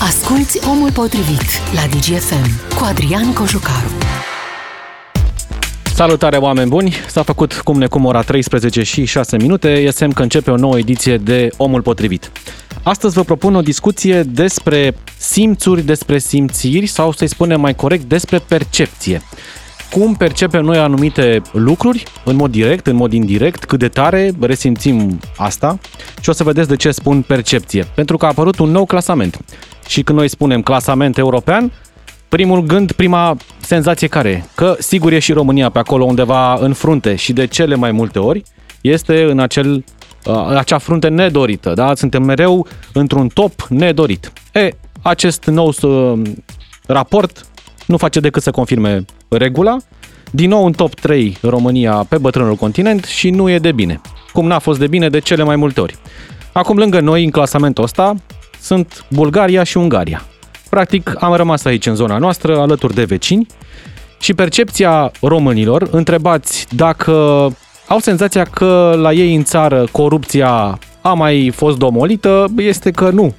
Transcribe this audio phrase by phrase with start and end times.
[0.00, 1.42] Asculți Omul Potrivit
[1.74, 3.90] la DGFM cu Adrian Cojucaru.
[5.94, 6.94] Salutare oameni buni!
[7.08, 9.68] S-a făcut cum necum ora 13 și 6 minute.
[9.68, 12.32] E semn că începe o nouă ediție de Omul Potrivit.
[12.82, 18.38] Astăzi vă propun o discuție despre simțuri, despre simțiri sau să-i spunem mai corect despre
[18.38, 19.22] percepție
[19.90, 25.20] cum percepem noi anumite lucruri, în mod direct, în mod indirect, cât de tare resimțim
[25.36, 25.78] asta
[26.20, 27.86] și o să vedeți de ce spun percepție.
[27.94, 29.38] Pentru că a apărut un nou clasament.
[29.86, 31.72] Și când noi spunem clasament european,
[32.28, 34.42] primul gând, prima senzație care e?
[34.54, 38.18] Că sigur e și România pe acolo undeva în frunte și de cele mai multe
[38.18, 38.42] ori
[38.80, 39.84] este în acel,
[40.56, 41.72] acea frunte nedorită.
[41.74, 41.94] Da?
[41.94, 44.32] Suntem mereu într-un top nedorit.
[44.52, 44.68] E,
[45.02, 45.74] acest nou
[46.86, 47.46] raport
[47.86, 49.76] nu face decât să confirme regula.
[50.30, 54.00] Din nou în top 3 România pe bătrânul continent și nu e de bine.
[54.32, 55.96] Cum n-a fost de bine de cele mai multe ori.
[56.52, 58.14] Acum lângă noi, în clasamentul ăsta,
[58.66, 60.22] sunt Bulgaria și Ungaria.
[60.70, 63.46] Practic am rămas aici în zona noastră, alături de vecini
[64.20, 67.12] și percepția românilor, întrebați dacă
[67.88, 73.34] au senzația că la ei în țară corupția a mai fost domolită, este că nu.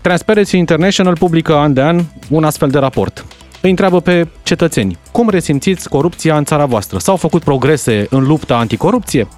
[0.00, 3.24] Transparency International publică an de an un astfel de raport.
[3.60, 6.98] Îi întreabă pe cetățeni, cum resimțiți corupția în țara voastră?
[6.98, 9.28] S-au făcut progrese în lupta anticorupție?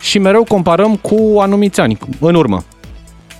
[0.00, 2.64] Și mereu comparăm cu anumiți ani în urmă.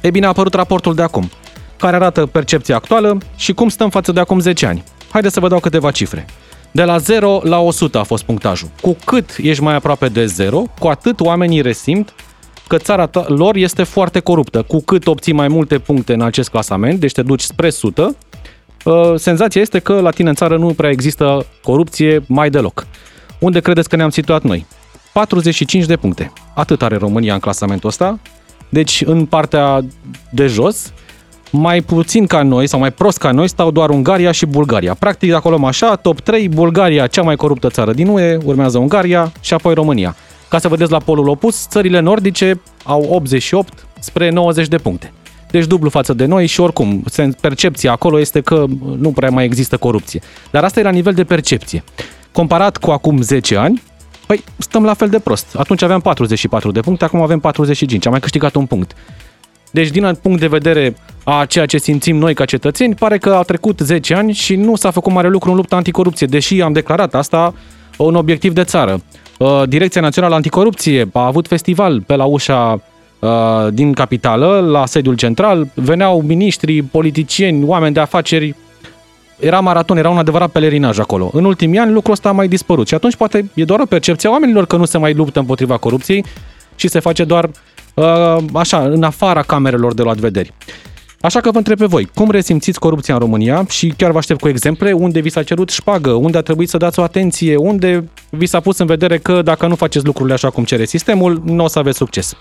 [0.04, 1.30] E bine, a apărut raportul de acum,
[1.76, 4.84] care arată percepția actuală și cum stăm față de acum 10 ani.
[5.10, 6.26] Haideți să vă dau câteva cifre.
[6.70, 8.68] De la 0 la 100 a fost punctajul.
[8.80, 12.14] Cu cât ești mai aproape de 0, cu atât oamenii resimt
[12.68, 14.62] că țara ta, lor este foarte coruptă.
[14.62, 18.16] Cu cât obții mai multe puncte în acest clasament, deci te duci spre 100,
[18.84, 22.86] uh, senzația este că la tine în țară nu prea există corupție mai deloc.
[23.38, 24.66] Unde credeți că ne-am situat noi?
[25.12, 26.32] 45 de puncte.
[26.54, 28.18] Atât are România în clasamentul ăsta.
[28.68, 29.84] Deci în partea
[30.30, 30.92] de jos,
[31.50, 34.94] mai puțin ca noi sau mai prost ca noi stau doar Ungaria și Bulgaria.
[34.94, 38.78] Practic, dacă o luăm așa, top 3, Bulgaria, cea mai coruptă țară din UE, urmează
[38.78, 40.16] Ungaria și apoi România.
[40.48, 45.12] Ca să vedeți la polul opus, țările nordice au 88 spre 90 de puncte.
[45.50, 47.04] Deci dublu față de noi și oricum,
[47.40, 48.64] percepția acolo este că
[48.98, 50.20] nu prea mai există corupție.
[50.50, 51.84] Dar asta e la nivel de percepție.
[52.32, 53.82] Comparat cu acum 10 ani,
[54.26, 55.56] păi stăm la fel de prost.
[55.58, 58.92] Atunci aveam 44 de puncte, acum avem 45, am mai câștigat un punct.
[59.70, 63.42] Deci, din punct de vedere a ceea ce simțim noi ca cetățeni, pare că au
[63.42, 67.14] trecut 10 ani și nu s-a făcut mare lucru în lupta anticorupție, deși am declarat
[67.14, 67.54] asta
[67.96, 69.02] un obiectiv de țară.
[69.38, 72.82] Uh, Direcția Națională Anticorupție a avut festival pe la ușa
[73.18, 73.30] uh,
[73.72, 78.54] din capitală, la sediul central, veneau miniștri, politicieni, oameni de afaceri,
[79.38, 81.30] era maraton, era un adevărat pelerinaj acolo.
[81.32, 84.28] În ultimii ani lucrul ăsta a mai dispărut și atunci poate e doar o percepție
[84.28, 86.24] a oamenilor că nu se mai luptă împotriva corupției
[86.74, 87.50] și se face doar
[87.94, 90.52] uh, așa, în afara camerelor de luat vederi.
[91.20, 94.40] Așa că vă întreb pe voi, cum resimțiți corupția în România și chiar vă aștept
[94.40, 98.08] cu exemple unde vi s-a cerut șpagă, unde a trebuit să dați o atenție, unde
[98.30, 101.64] vi s-a pus în vedere că dacă nu faceți lucrurile așa cum cere sistemul, nu
[101.64, 102.36] o să aveți succes.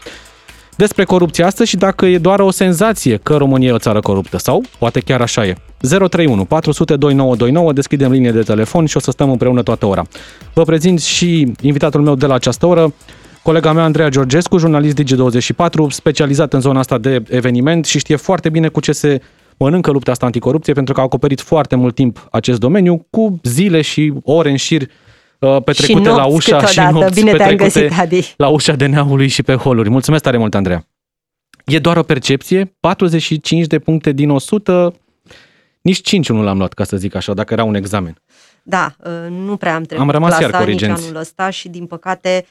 [0.75, 4.37] Despre corupție astăzi și dacă e doar o senzație că România e o țară coruptă
[4.37, 5.55] sau poate chiar așa e.
[5.79, 10.03] 031 400 2929, deschidem linie de telefon și o să stăm împreună toată ora.
[10.53, 12.93] Vă prezint și invitatul meu de la această oră,
[13.41, 18.49] Colega mea, Andreea Georgescu, jurnalist Digi24, specializat în zona asta de eveniment și știe foarte
[18.49, 19.21] bine cu ce se
[19.57, 23.81] mănâncă lupta asta anticorupție, pentru că a acoperit foarte mult timp acest domeniu, cu zile
[23.81, 24.87] și ore în șir uh,
[25.47, 28.33] petrecute și la ușa și nopți Bine petrecute găsit, Adi.
[28.37, 29.89] la ușa de neamului și pe holuri.
[29.89, 30.87] Mulțumesc tare mult, Andreea.
[31.65, 34.93] E doar o percepție, 45 de puncte din 100,
[35.81, 38.21] nici 5 nu l-am luat, ca să zic așa, dacă era un examen.
[38.63, 41.85] Da, uh, nu prea am trecut am rămas clasa iar nici anul ăsta și din
[41.85, 42.45] păcate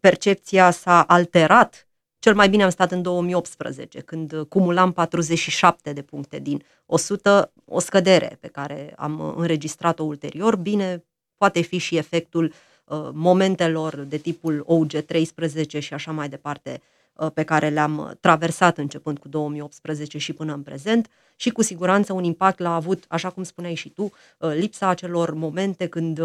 [0.00, 1.86] percepția s-a alterat.
[2.18, 7.80] Cel mai bine am stat în 2018, când cumulam 47 de puncte din 100, o
[7.80, 10.56] scădere pe care am înregistrat-o ulterior.
[10.56, 11.04] Bine,
[11.42, 12.52] poate fi și efectul
[12.84, 16.80] uh, momentelor de tipul OUG 13 și așa mai departe
[17.14, 21.10] uh, pe care le-am traversat începând cu 2018 și până în prezent.
[21.36, 25.34] Și cu siguranță un impact l-a avut, așa cum spuneai și tu, uh, lipsa acelor
[25.34, 26.20] momente când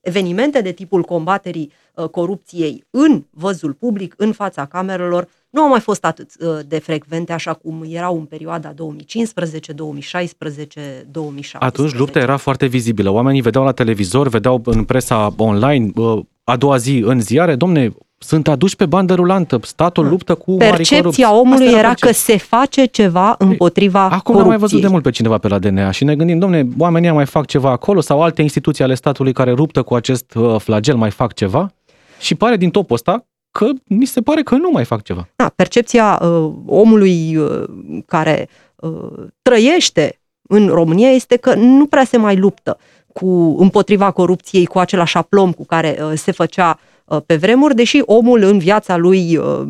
[0.00, 5.80] evenimente de tipul combaterii uh, corupției în văzul public, în fața camerelor, nu au mai
[5.80, 11.56] fost atât uh, de frecvente așa cum erau în perioada 2015, 2016, 2017.
[11.80, 13.10] Atunci lupta era foarte vizibilă.
[13.10, 17.92] Oamenii vedeau la televizor, vedeau în presa online, uh, a doua zi în ziare, domne,
[18.18, 19.58] sunt aduși pe bandă rulantă.
[19.62, 20.10] Statul da.
[20.10, 24.42] luptă cu Percepția omului era, era că se face ceva împotriva Acum corupției.
[24.42, 27.10] am mai văzut de mult pe cineva pe la DNA și ne gândim, domne, oamenii
[27.10, 30.96] mai fac ceva acolo sau alte instituții ale statului care luptă cu acest uh, flagel
[30.96, 31.72] mai fac ceva?
[32.18, 35.28] Și pare din topul ăsta că ni se pare că nu mai fac ceva.
[35.36, 37.64] Da, percepția uh, omului uh,
[38.06, 42.78] care uh, trăiește în România este că nu prea se mai luptă
[43.12, 48.00] cu împotriva corupției cu același șaplom cu care uh, se făcea uh, pe vremuri, deși
[48.04, 49.62] omul în viața lui uh,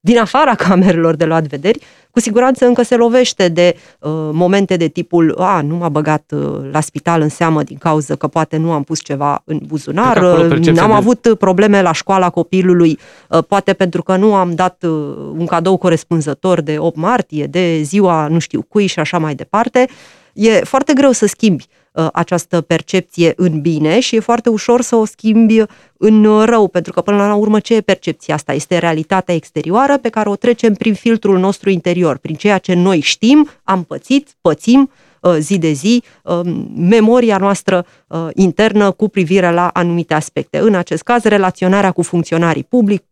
[0.00, 1.78] din afara camerelor de luat vederi,
[2.10, 6.68] cu siguranță încă se lovește de uh, momente de tipul a, nu m-a băgat uh,
[6.72, 10.50] la spital în seamă din cauza că poate nu am pus ceva în buzunar, uh,
[10.52, 10.80] am de...
[10.80, 12.98] avut probleme la școala copilului,
[13.28, 14.90] uh, poate pentru că nu am dat uh,
[15.36, 19.88] un cadou corespunzător de 8 martie, de ziua nu știu cui și așa mai departe.
[20.32, 21.79] E foarte greu să schimbi uh, Uh,
[22.12, 25.62] această percepție în bine și e foarte ușor să o schimbi
[25.96, 28.52] în rău, pentru că până la urmă ce e percepția asta?
[28.52, 33.00] Este realitatea exterioară pe care o trecem prin filtrul nostru interior, prin ceea ce noi
[33.00, 34.90] știm, am pățit, pățim,
[35.20, 40.58] uh, zi de zi, um, memoria noastră uh, internă cu privire la anumite aspecte.
[40.58, 43.04] În acest caz, relaționarea cu funcționarii public,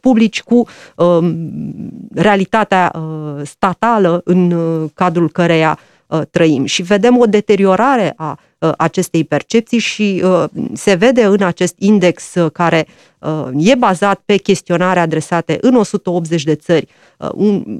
[0.00, 0.66] publici cu
[0.96, 1.36] um,
[2.14, 2.92] realitatea
[3.42, 4.54] statală în
[4.94, 5.95] cadrul căreia Uh,
[6.30, 6.64] trăim.
[6.64, 12.32] Și vedem o deteriorare a uh, acestei percepții și uh, se vede în acest index
[12.52, 12.86] care
[13.56, 16.88] e bazat pe chestionare adresate în 180 de țări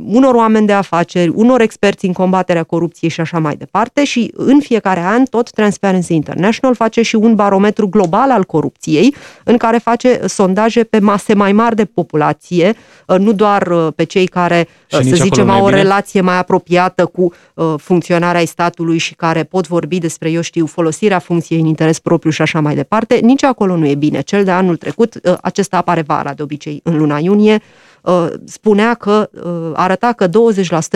[0.07, 4.61] unor oameni de afaceri, unor experți în combaterea corupției și așa mai departe și în
[4.61, 10.21] fiecare an tot Transparency International face și un barometru global al corupției în care face
[10.27, 12.75] sondaje pe mase mai mari de populație,
[13.19, 17.33] nu doar pe cei care, și să zicem, au o relație mai apropiată cu
[17.77, 22.43] funcționarea statului și care pot vorbi despre, eu știu, folosirea funcției în interes propriu și
[22.43, 24.21] așa mai departe, nici acolo nu e bine.
[24.21, 27.63] Cel de anul trecut, acesta apare vara de obicei în luna iunie,
[28.07, 30.31] Uh, spunea că uh, arăta că 20%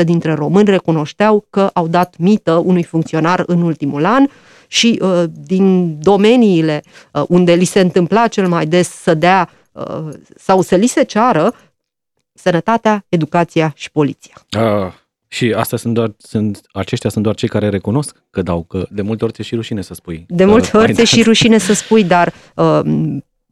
[0.05, 4.27] dintre români recunoșteau că au dat mită unui funcționar în ultimul an
[4.67, 6.83] și uh, din domeniile
[7.29, 9.51] unde li se întâmpla cel mai des să dea
[10.37, 11.55] sau să li se ceară
[12.33, 14.35] sănătatea, educația și poliția.
[14.51, 14.93] Ah.
[15.29, 19.03] Și astea sunt doar, sunt, aceștia sunt doar cei care recunosc că dau, că de
[19.03, 20.25] multe ori ți și rușine să spui.
[20.29, 22.81] De multe ori ți și rușine să spui, dar uh,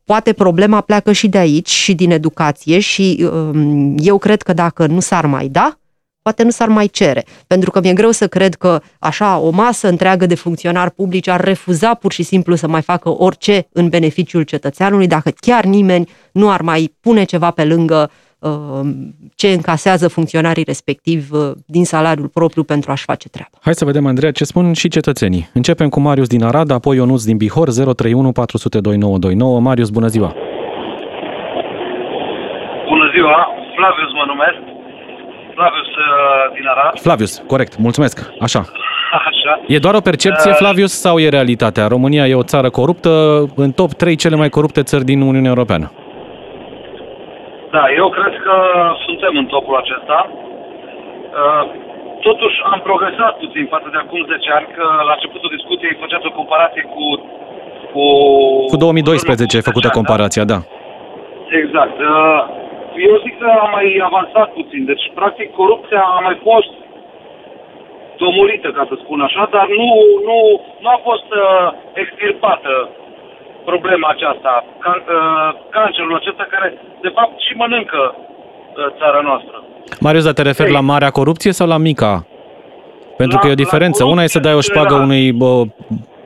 [0.08, 4.86] poate problema pleacă și de aici și din educație și um, eu cred că dacă
[4.86, 5.78] nu s-ar mai da,
[6.22, 7.24] poate nu s-ar mai cere.
[7.46, 11.40] Pentru că mi-e greu să cred că așa o masă întreagă de funcționari publici ar
[11.40, 16.50] refuza pur și simplu să mai facă orice în beneficiul cetățeanului dacă chiar nimeni nu
[16.50, 18.27] ar mai pune ceva pe lângă uh, Uh,
[19.34, 23.58] ce încasează funcționarii respectiv uh, din salariul propriu pentru a-și face treaba.
[23.60, 25.48] Hai să vedem, Andreea, ce spun și cetățenii.
[25.54, 29.60] Începem cu Marius din Arad, apoi Ionuț din Bihor, 031 400 2929.
[29.60, 30.34] Marius, bună ziua!
[32.88, 33.48] Bună ziua!
[33.76, 34.58] Flavius mă numesc.
[35.54, 36.98] Flavius uh, din Arad.
[37.00, 38.30] Flavius, corect, mulțumesc.
[38.40, 38.58] Așa.
[39.12, 39.60] Așa.
[39.66, 41.86] E doar o percepție, Flavius, sau e realitatea?
[41.86, 45.92] România e o țară coruptă, în top 3 cele mai corupte țări din Uniunea Europeană.
[47.70, 48.54] Da, eu cred că
[49.06, 50.18] suntem în topul acesta.
[51.40, 51.64] Uh,
[52.20, 56.36] totuși am progresat puțin față de acum 10 ani, că la începutul discuției făceați o
[56.40, 57.04] comparație cu...
[57.92, 58.04] Cu,
[58.72, 60.58] cu 2012 ai făcută comparația, da.
[61.62, 61.96] Exact.
[62.12, 62.40] Uh,
[63.08, 64.82] eu zic că am mai avansat puțin.
[64.84, 66.72] Deci, practic, corupția a mai fost
[68.24, 69.88] domolită, ca să spun așa, dar nu,
[70.28, 70.38] nu,
[70.82, 71.66] nu a fost uh,
[72.02, 72.72] extirpată
[73.72, 74.52] problema aceasta,
[74.84, 76.68] can, uh, cancerul acesta care,
[77.06, 79.56] de fapt, și mănâncă uh, țara noastră.
[80.00, 80.74] Marius, dar te referi Ei.
[80.74, 82.26] la marea corupție sau la mica?
[83.16, 84.04] Pentru la, că e o diferență.
[84.04, 85.02] Una e să dai o șpagă la...
[85.02, 85.62] unui bă,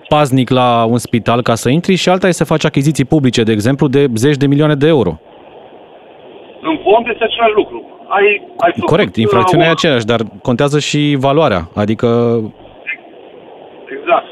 [0.09, 3.53] paznic la un spital ca să intri și alta e să faci achiziții publice, de
[3.53, 5.13] exemplu, de zeci de milioane de euro.
[6.61, 7.79] În fond este același lucru.
[8.09, 12.07] Ai, ai Corect, infracțiunea uh, e aceeași, dar contează și valoarea, adică...
[13.97, 14.32] Exact.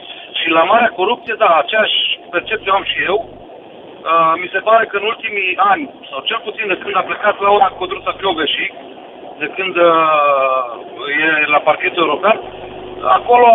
[0.51, 1.99] Și la marea corupție, da, aceeași
[2.31, 3.19] percepție am și eu.
[3.29, 7.41] Uh, mi se pare că în ultimii ani, sau cel puțin de când a plecat
[7.41, 8.73] Laura Codruța Căuveși,
[9.39, 10.63] de când uh,
[11.27, 12.39] e la parchetul european,
[13.19, 13.51] acolo,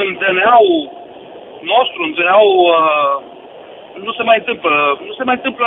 [0.00, 0.82] în DNA-ul
[1.72, 3.14] nostru, în DNA-ul, uh,
[4.04, 4.72] nu se mai întâmplă,
[5.06, 5.66] nu se mai întâmplă,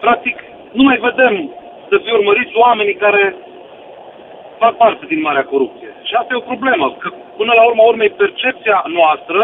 [0.00, 0.36] practic,
[0.72, 1.34] nu mai vedem
[1.88, 3.36] să fie urmăriți oamenii care
[4.58, 5.90] fac parte din marea corupție.
[6.02, 9.40] Și asta e o problemă, că până la urma urmei percepția noastră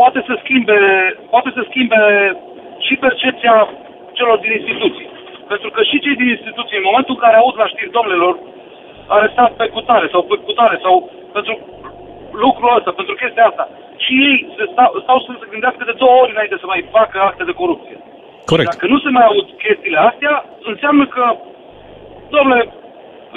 [0.00, 0.78] poate să schimbe,
[1.32, 2.00] poate să schimbe
[2.86, 3.54] și percepția
[4.12, 5.08] celor din instituții.
[5.52, 8.34] Pentru că și cei din instituții, în momentul în care aud la știri domnilor
[9.16, 10.94] arestat pe cutare sau pe cutare sau
[11.36, 11.54] pentru
[12.44, 13.64] lucrul ăsta, pentru chestia asta,
[14.04, 17.16] și ei se stau, stau să se gândească de două ori înainte să mai facă
[17.20, 17.96] acte de corupție.
[18.50, 18.70] Corect.
[18.72, 20.34] Dacă nu se mai aud chestiile astea,
[20.70, 21.24] înseamnă că,
[22.34, 22.62] domnule,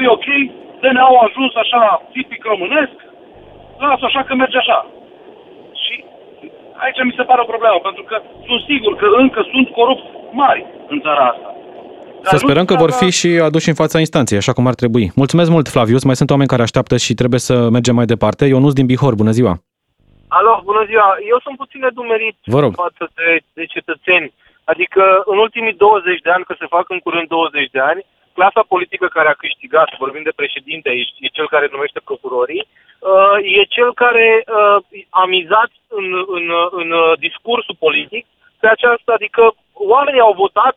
[0.04, 0.28] e ok,
[0.84, 1.82] DNA-ul a ajuns așa
[2.14, 2.96] tipic românesc,
[3.80, 4.80] lasă așa că merge așa
[6.84, 8.16] aici mi se pare o problemă, pentru că
[8.48, 10.08] sunt sigur că încă sunt corupți
[10.42, 11.48] mari în țara asta.
[12.34, 15.06] Să sperăm că vor fi și aduși în fața instanței, așa cum ar trebui.
[15.22, 16.04] Mulțumesc mult, Flavius.
[16.04, 18.44] Mai sunt oameni care așteaptă și trebuie să mergem mai departe.
[18.46, 19.54] Ionuț din Bihor, bună ziua!
[20.38, 21.10] Alo, bună ziua!
[21.32, 22.72] Eu sunt puțin nedumerit Vă rog.
[22.86, 24.34] față de, de cetățeni.
[24.72, 28.02] Adică în ultimii 20 de ani, că se fac în curând 20 de ani,
[28.34, 33.38] clasa politică care a câștigat, vorbim de președinte aici, e cel care numește procurorii, uh,
[33.60, 34.78] e cel care uh,
[35.10, 38.26] a mizat în, în, în uh, discursul politic
[38.60, 40.76] pe aceasta, adică oamenii au votat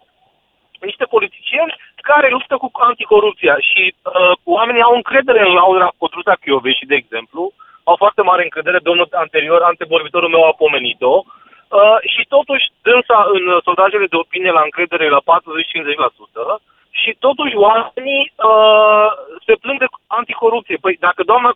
[0.81, 1.75] niște politicieni
[2.11, 7.53] care luptă cu anticorupția și uh, oamenii au încredere în Laura Codruța Chioveși, de exemplu,
[7.85, 13.43] au foarte mare încredere, domnul anterior, antevorbitorul meu a pomenit-o, uh, și totuși dânsa în
[13.67, 16.61] sondajele de opinie la încredere la 40-50%,
[17.03, 19.09] și totuși oamenii uh,
[19.47, 20.77] se plâng de anticorupție.
[20.85, 21.51] Păi dacă doamna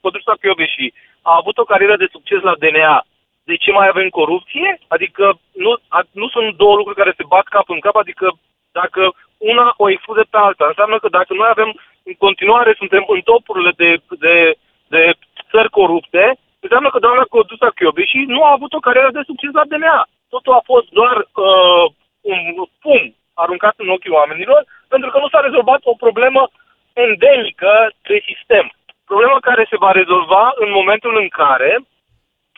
[0.00, 3.04] Codruța Chioveși a avut o carieră de succes la DNA,
[3.44, 4.78] de ce mai avem corupție?
[4.88, 5.24] Adică
[5.64, 8.26] nu, a, nu sunt două lucruri care se bat cap în cap, adică
[8.72, 9.02] dacă
[9.38, 10.64] una o exclude pe alta.
[10.66, 11.70] Înseamnă că dacă noi avem
[12.04, 13.90] în continuare, suntem în topurile de,
[14.24, 14.54] de,
[14.88, 15.12] de
[15.50, 16.24] țări corupte,
[16.60, 17.70] înseamnă că doamna Codruța
[18.04, 20.06] și nu a avut o carieră de succes la DNA.
[20.28, 21.84] Totul a fost doar uh,
[22.20, 26.42] un pum aruncat în ochii oamenilor, pentru că nu s-a rezolvat o problemă
[26.92, 28.70] endemică de sistem.
[29.04, 31.72] Problema care se va rezolva în momentul în care,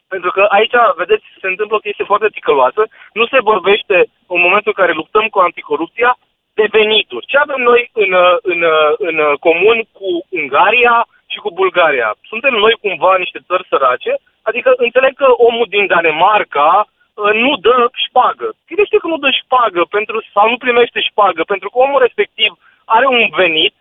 [0.09, 3.97] pentru că aici, vedeți, se întâmplă o chestie foarte ticăloasă, nu se vorbește
[4.35, 6.18] în momentul în care luptăm cu anticorupția
[6.54, 7.26] de venituri.
[7.26, 8.61] Ce avem noi în, în,
[8.99, 9.16] în
[9.47, 12.14] comun cu Ungaria și cu Bulgaria?
[12.23, 14.12] Suntem noi cumva niște țări sărace?
[14.42, 16.95] Adică înțeleg că omul din Danemarca uh,
[17.44, 18.46] nu dă șpagă.
[18.68, 22.50] Firește că nu dă șpagă pentru, sau nu primește șpagă, pentru că omul respectiv
[22.85, 23.75] are un venit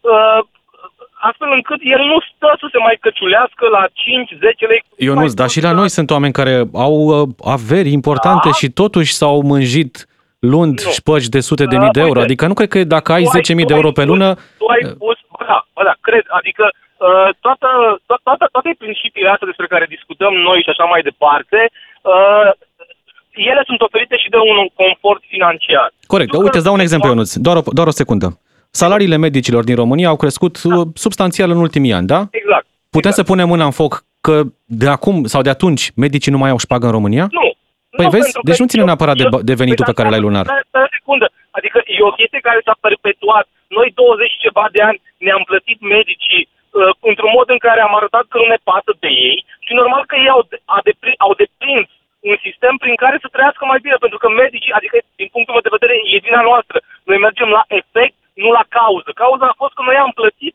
[0.00, 0.40] uh,
[1.28, 4.82] astfel încât el nu stă să se mai căciulească la 5-10 lei.
[4.96, 8.54] Eu nu, dar și la noi sunt oameni care au uh, averi importante da?
[8.60, 10.06] și totuși s-au mânjit
[10.38, 10.90] luând nu.
[10.90, 12.20] șpăgi de sute de mii de euro.
[12.20, 13.24] Adică nu cred că dacă ai
[13.56, 14.34] 10.000 de euro pe lună...
[14.58, 17.68] Tu ai pus, da, da, cred, adică uh, toată,
[18.22, 21.70] toată, toate principiile astea despre care discutăm noi și așa mai departe,
[22.02, 22.50] uh,
[23.36, 25.92] ele sunt oferite și de un confort financiar.
[26.06, 26.32] Corect.
[26.32, 27.34] Uite, îți dau un exemplu, Ionuț.
[27.34, 28.40] Doar o, doar o secundă.
[28.70, 30.82] Salariile medicilor din România au crescut da.
[30.94, 32.20] substanțial în ultimii ani, da?
[32.30, 32.66] Exact.
[32.96, 33.16] Putem exact.
[33.16, 34.34] să punem mâna în foc că
[34.82, 37.26] de acum sau de atunci medicii nu mai au șpagă în România?
[37.30, 37.46] Nu,
[37.98, 38.30] Păi nu, vezi?
[38.48, 40.44] Deci nu ține eu, neapărat de, de venitul păi, pe care l-ai lunar.
[40.46, 41.26] Da, o secundă.
[41.58, 43.46] Adică e o chestie care s-a perpetuat.
[43.78, 47.94] Noi 20 și ceva de ani ne-am plătit medicii uh, într-un mod în care am
[48.00, 50.42] arătat că nu ne pasă de ei și normal că ei au,
[50.76, 51.88] a depri, au deprins
[52.30, 55.66] un sistem prin care să trăiască mai bine, pentru că medicii, adică din punctul meu
[55.66, 56.76] de vedere, e vina noastră.
[57.08, 59.10] Noi mergem la efect, nu la cauză.
[59.22, 60.54] Cauza a fost că noi am plătit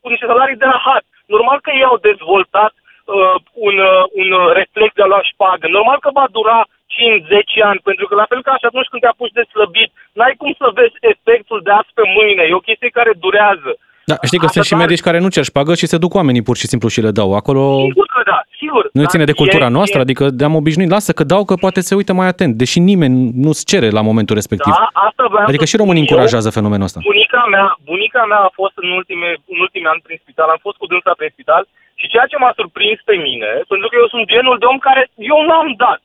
[0.00, 1.04] cu niște salarii de rahat.
[1.34, 3.36] Normal că ei au dezvoltat uh,
[3.66, 5.64] un, uh, un reflex de a lua șpagă.
[5.68, 6.58] Normal că va dura
[6.96, 10.34] 5-10 ani, pentru că la fel ca și atunci când te apuci de slăbit, n-ai
[10.40, 12.42] cum să vezi efectul de azi pe mâine.
[12.42, 13.70] E o chestie care durează.
[14.10, 16.46] Da, știi că Asta sunt și medici care nu cer șpagă și se duc oamenii
[16.48, 17.30] pur și simplu și le dau.
[17.40, 18.84] Acolo Sigur că da, sigur.
[18.98, 20.90] nu da, ține de cultura e, noastră, e, adică de-am obișnuit.
[20.96, 24.34] Lasă că dau, că poate se uită mai atent, deși nimeni nu-ți cere la momentul
[24.40, 24.72] respectiv.
[24.72, 27.00] Da, asta adică și românii încurajează fenomenul ăsta.
[27.10, 30.76] Bunica mea, bunica mea a fost în, ultime, în ultimii ani prin spital, am fost
[30.78, 31.62] cu dânsa prin spital
[32.00, 35.02] și ceea ce m-a surprins pe mine, pentru că eu sunt genul de om care
[35.32, 36.00] eu n-am dat.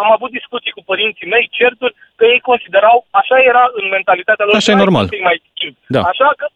[0.00, 4.54] Am avut discuții cu părinții mei, certuri, că ei considerau, așa era în mentalitatea lor.
[4.54, 5.06] Așa e normal.
[5.28, 5.38] Mai
[5.94, 6.00] da.
[6.12, 6.46] Așa că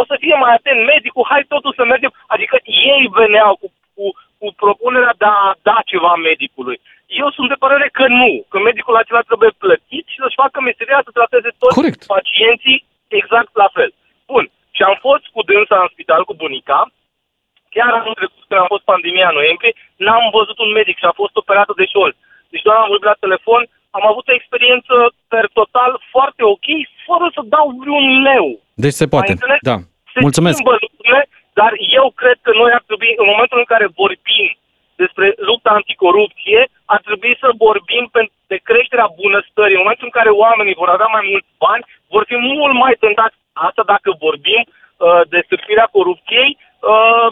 [0.00, 2.12] o să fie mai atent medicul, hai totul să mergem.
[2.34, 2.56] Adică
[2.88, 3.66] ei veneau cu,
[4.38, 6.78] cu, cu propunerea de a da ceva medicului.
[7.22, 11.00] Eu sunt de părere că nu, că medicul acela trebuie plătit și să-și facă meseria
[11.04, 12.00] să trateze toți Corect.
[12.14, 12.78] pacienții
[13.20, 13.90] exact la fel.
[14.32, 14.44] Bun.
[14.76, 16.80] Și am fost cu dânsa în spital cu bunica,
[17.74, 19.72] chiar anul trecut, când am fost pandemia în noiembrie,
[20.04, 22.10] n-am văzut un medic și a fost operată de șol.
[22.52, 23.62] Deci doar am vorbit la telefon,
[23.98, 24.94] am avut o experiență
[25.32, 26.68] per total foarte ok,
[27.08, 28.46] fără să dau vreun leu.
[28.84, 29.32] Deci se poate,
[29.70, 29.76] da.
[30.12, 30.58] Se Mulțumesc.
[30.58, 30.88] lucrurile,
[31.60, 34.50] dar eu cred că noi ar trebui, în momentul în care vorbim
[35.02, 36.60] despre lupta anticorupție,
[36.94, 38.04] ar trebui să vorbim
[38.52, 39.76] de creșterea bunăstării.
[39.76, 41.84] În momentul în care oamenii vor avea mai mulți bani,
[42.14, 43.36] vor fi mult mai tentați.
[43.68, 47.28] Asta dacă vorbim uh, de stârpirea corupției uh,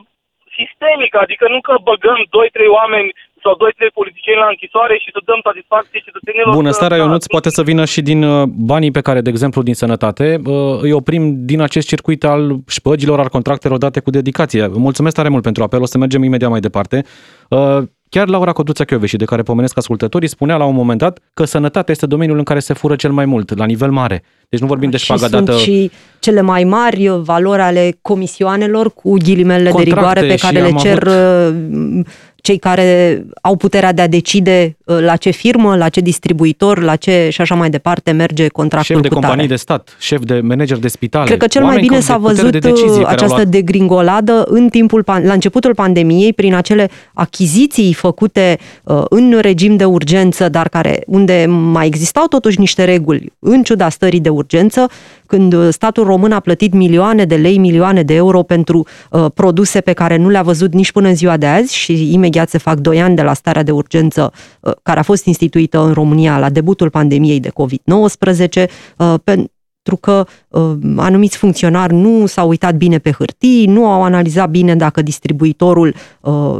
[0.58, 3.08] sistemică, adică nu că băgăm 2-3 oameni
[3.44, 6.54] sau doi, trei politicieni la închisoare și să dăm satisfacție cetățenilor.
[6.62, 10.26] Bunăstarea, Ionuț, poate să vină și din uh, banii pe care, de exemplu, din sănătate,
[10.44, 12.42] uh, îi oprim din acest circuit al
[12.76, 14.62] șpăgilor, al contractelor date cu dedicație.
[14.88, 17.04] Mulțumesc tare mult pentru apel, o să mergem imediat mai departe.
[17.48, 21.44] Uh, chiar Laura Codruța și de care pomenesc ascultătorii, spunea la un moment dat că
[21.44, 24.22] sănătatea este domeniul în care se fură cel mai mult, la nivel mare.
[24.48, 25.52] Deci nu vorbim de șpaga și dată...
[25.52, 30.72] sunt și cele mai mari valori ale comisioanelor cu ghilimele de rigoare pe care le
[30.72, 32.06] cer avut
[32.44, 36.96] cei care au puterea de a decide uh, la ce firmă, la ce distribuitor, la
[36.96, 39.26] ce și așa mai departe merge contractul Șef de cu tare.
[39.26, 41.26] companii de stat, șef de manager de spitale.
[41.26, 43.12] Cred că cel mai oameni bine cu s-a putere văzut de decizie uh, care au
[43.12, 49.38] această luat- degringoladă în timpul, pan- la începutul pandemiei, prin acele achiziții făcute uh, în
[49.40, 54.28] regim de urgență, dar care unde mai existau totuși niște reguli, în ciuda stării de
[54.28, 54.86] urgență,
[55.26, 59.80] când uh, statul român a plătit milioane de lei, milioane de euro pentru uh, produse
[59.80, 62.78] pe care nu le-a văzut nici până în ziua de azi și imediat se fac
[62.78, 66.50] doi ani de la starea de urgență uh, care a fost instituită în România la
[66.50, 68.66] debutul pandemiei de COVID-19,
[68.98, 69.52] uh, pen-
[69.82, 74.74] pentru că uh, anumiți funcționari nu s-au uitat bine pe hârtii, nu au analizat bine
[74.76, 76.58] dacă distribuitorul uh,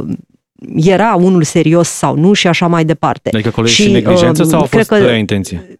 [0.75, 3.29] era unul serios sau nu și așa mai departe.
[3.33, 5.79] Adică colegi și, Și, neglijență uh, sau a cred fost că- rea intenție?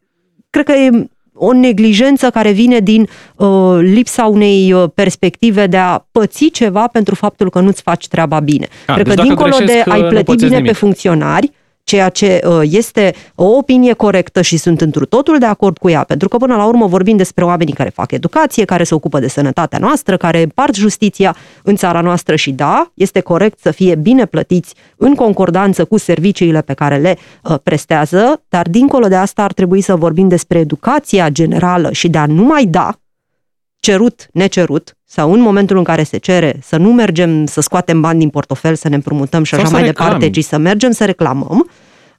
[0.49, 6.07] Cred că e o neglijență care vine din uh, lipsa unei uh, perspective de a
[6.11, 8.67] păți ceva pentru faptul că nu-ți faci treaba bine.
[8.87, 10.71] A, Cred deci că dacă dincolo de greșesc, ai nu plăti pățesc bine nimic.
[10.71, 11.51] pe funcționari,
[11.85, 16.03] ceea ce uh, este o opinie corectă și sunt întru totul de acord cu ea,
[16.03, 19.27] pentru că până la urmă vorbim despre oamenii care fac educație, care se ocupă de
[19.27, 24.25] sănătatea noastră, care împart justiția în țara noastră și da, este corect să fie bine
[24.25, 29.53] plătiți în concordanță cu serviciile pe care le uh, prestează, dar dincolo de asta ar
[29.53, 32.95] trebui să vorbim despre educația generală și de a nu mai da
[33.79, 38.19] cerut, necerut, sau în momentul în care se cere să nu mergem să scoatem bani
[38.19, 40.09] din portofel, să ne împrumutăm și Sau așa să mai reclami.
[40.09, 41.64] departe, ci să mergem să reclamăm,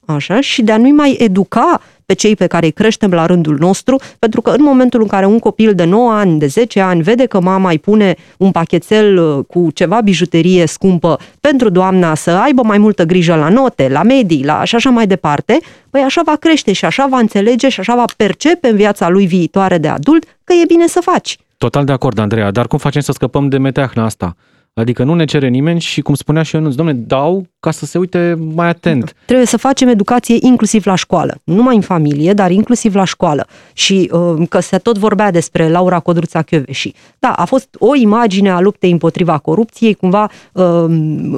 [0.07, 3.57] așa, și de a nu-i mai educa pe cei pe care îi creștem la rândul
[3.59, 7.03] nostru, pentru că în momentul în care un copil de 9 ani, de 10 ani,
[7.03, 12.31] vede că mama îi pune un pachetel uh, cu ceva bijuterie scumpă pentru doamna să
[12.31, 15.59] aibă mai multă grijă la note, la medii, la și așa mai departe,
[15.91, 19.27] păi așa va crește și așa va înțelege și așa va percepe în viața lui
[19.27, 21.39] viitoare de adult că e bine să faci.
[21.59, 24.37] Total de acord, Andreea, dar cum facem să scăpăm de meteahna asta?
[24.79, 27.99] Adică nu ne cere nimeni și, cum spunea și Ionuț, domne, dau ca să se
[27.99, 29.15] uite mai atent.
[29.25, 33.47] Trebuie să facem educație inclusiv la școală, nu numai în familie, dar inclusiv la școală.
[33.73, 36.93] Și uh, că se tot vorbea despre Laura Codruța Chioveși.
[37.19, 40.65] Da, a fost o imagine a luptei împotriva corupției, cumva uh,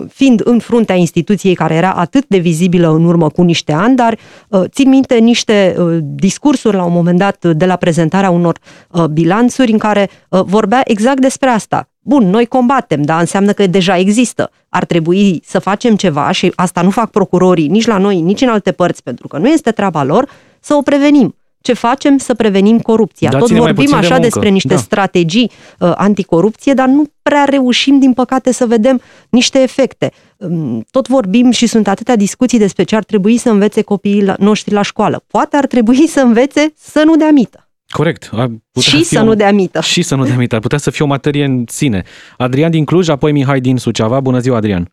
[0.09, 4.19] fiind în fruntea instituției care era atât de vizibilă în urmă cu niște ani, dar
[4.49, 8.59] uh, țin minte niște uh, discursuri la un moment dat de la prezentarea unor
[8.91, 11.89] uh, bilanțuri în care uh, vorbea exact despre asta.
[12.09, 14.51] Bun, noi combatem, dar înseamnă că deja există.
[14.69, 18.49] Ar trebui să facem ceva și asta nu fac procurorii nici la noi, nici în
[18.49, 20.29] alte părți, pentru că nu este treaba lor,
[20.61, 21.37] să o prevenim.
[21.61, 23.31] Ce facem să prevenim corupția?
[23.31, 24.29] Tot Dați-ne mai vorbim puțin de așa muncă.
[24.31, 24.77] despre niște Da.
[24.81, 30.13] strategii uh, anticorupție, dar nu prea reușim, din păcate, să vedem niște efecte.
[30.37, 34.35] Um, Tot vorbim și sunt atâtea discuții despre ce ar trebui să învețe copiii la-
[34.39, 35.25] noștri la școală.
[35.27, 37.68] Poate ar trebui să învețe să nu dea mită.
[37.93, 38.29] Corect.
[38.33, 39.81] Ar putea Și fi să o- nu dea mită.
[39.81, 40.55] Și să nu dea mită.
[40.55, 42.03] Ar putea să fie o materie în sine.
[42.37, 44.21] Adrian din Cluj, apoi Mihai din Suceava.
[44.21, 44.85] Bună ziua, Adrian.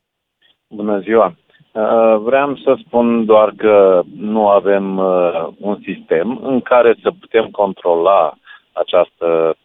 [0.67, 1.35] Bună ziua!
[1.71, 7.45] Uh, Vreau să spun doar că nu avem uh, un sistem în care să putem
[7.51, 8.33] controla
[8.71, 9.55] această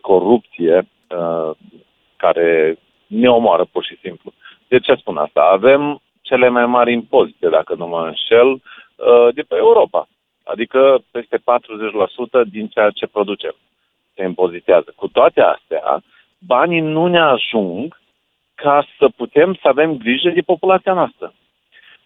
[0.00, 1.50] corupție uh,
[2.16, 4.32] care ne omoară pur și simplu.
[4.68, 5.40] De ce spun asta?
[5.52, 10.08] Avem cele mai mari impozite, dacă nu mă înșel, uh, de pe Europa.
[10.44, 11.40] Adică peste 40%
[12.50, 13.54] din ceea ce producem
[14.14, 14.92] se impozitează.
[14.96, 16.02] Cu toate astea,
[16.38, 18.00] banii nu ne ajung
[18.54, 21.34] ca să putem să avem grijă de populația noastră.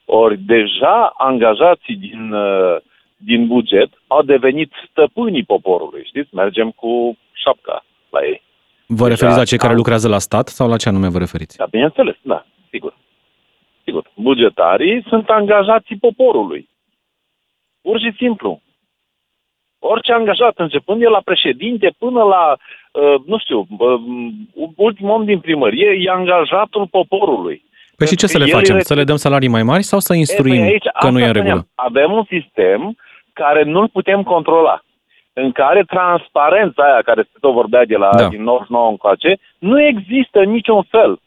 [0.04, 2.76] Ori deja angajații din, uh,
[3.16, 6.34] din buget au devenit stăpânii poporului, știți?
[6.34, 8.42] Mergem cu șapca la ei.
[8.86, 11.18] Vă Deja referiți la cei care am- lucrează la stat sau la ce anume vă
[11.18, 11.56] referiți?
[11.56, 12.94] Da, bineînțeles, da, sigur.
[13.84, 14.10] Sigur.
[14.14, 16.68] Bugetarii sunt angajații poporului.
[17.82, 18.60] Pur și simplu.
[19.78, 22.56] Orice angajat, începând de la președinte până la,
[22.92, 24.00] uh, nu știu, uh,
[24.76, 27.62] ultimul om din primărie, e angajatul poporului.
[27.96, 28.76] Păi și ce să le El facem?
[28.76, 31.18] e- Să le dăm salarii mai mari sau să instruim E, păi aici, că nu
[31.18, 31.66] e în asta regulă?
[31.68, 31.68] spuneam.
[31.74, 32.96] Avem un sistem
[33.32, 34.82] care nu-l putem controla,
[35.32, 38.28] în care transparența aia care se tot vorbea de la Da.
[38.28, 41.18] din 99 încoace, nu există în niciun fel.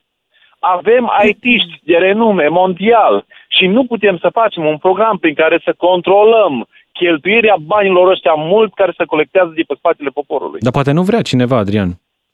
[0.63, 5.73] Avem IT-ști de renume mondial și nu putem să facem un program prin care să
[5.77, 10.59] controlăm cheltuirea banilor ăștia mult care se colectează de pe spatele poporului.
[10.59, 11.89] Dar poate nu vrea cineva, Adrian,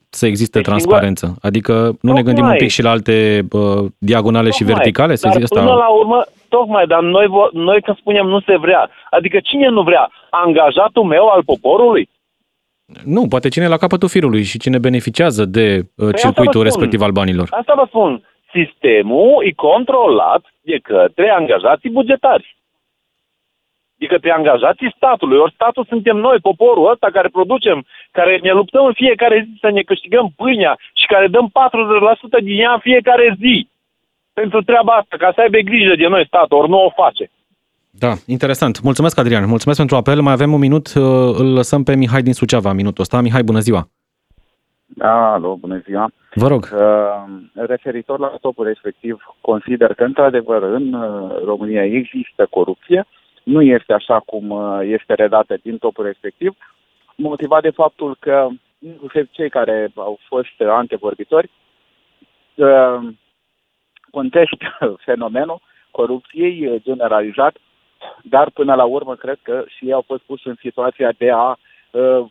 [0.10, 1.36] să existe Deci, transparență.
[1.42, 2.24] Adică nu ne Tocmai.
[2.24, 4.74] gândim un pic și la alte uh, diagonale și Tocmai.
[4.76, 5.16] verticale?
[5.16, 5.74] Să dar zic până asta.
[5.74, 9.82] la urmă, tocmai, dar noi, vo- noi când spunem nu se vrea, adică cine nu
[9.82, 10.10] vrea?
[10.30, 12.10] Angajatul meu al poporului?
[13.04, 16.62] Nu, poate cine e la capătul firului și cine beneficiază de uh, Păi asta circuitul
[16.62, 16.70] vă spun.
[16.70, 17.48] respectiv al banilor.
[17.52, 18.24] Asta vă spun.
[18.54, 22.56] Sistemul e controlat de către angajații bugetari.
[23.96, 25.38] De către angajații statului.
[25.38, 29.70] Ori statul suntem noi, poporul ăsta care producem, care ne luptăm în fiecare zi să
[29.70, 31.52] ne câștigăm pâinea și care dăm
[32.40, 33.70] 40% din ea în fiecare zi.
[34.34, 37.30] Pentru treaba asta, ca să aibă grijă de noi statul, ori nu o face.
[38.00, 38.82] Da, interesant.
[38.82, 39.48] Mulțumesc, Adrian.
[39.48, 40.22] Mulțumesc pentru apel.
[40.22, 40.88] Mai avem un minut.
[40.88, 41.04] Uh,
[41.38, 43.22] îl lăsăm pe Mihai din Suceava minutul ăsta.
[43.22, 43.88] Mihai, bună ziua.
[44.86, 46.12] Da, alo, bună ziua.
[46.34, 46.70] Vă rog.
[46.74, 53.06] Uh, referitor la topul respectiv, consider că, într-adevăr, în uh, România există corupție.
[53.44, 56.58] Nu este așa cum uh, este redată din topul respectiv,
[57.16, 58.48] motivat de faptul că,
[58.80, 61.50] inclusiv cei care au fost antevorbitori,
[62.56, 63.00] uh,
[64.12, 64.68] contestă
[65.06, 67.58] fenomenul corupției generalizat,
[68.24, 71.58] dar până la urmă cred că și ei au fost pus în situația de a,
[71.92, 72.26] uh,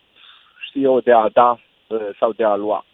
[0.68, 2.84] știu eu, de a da uh, sau de a lua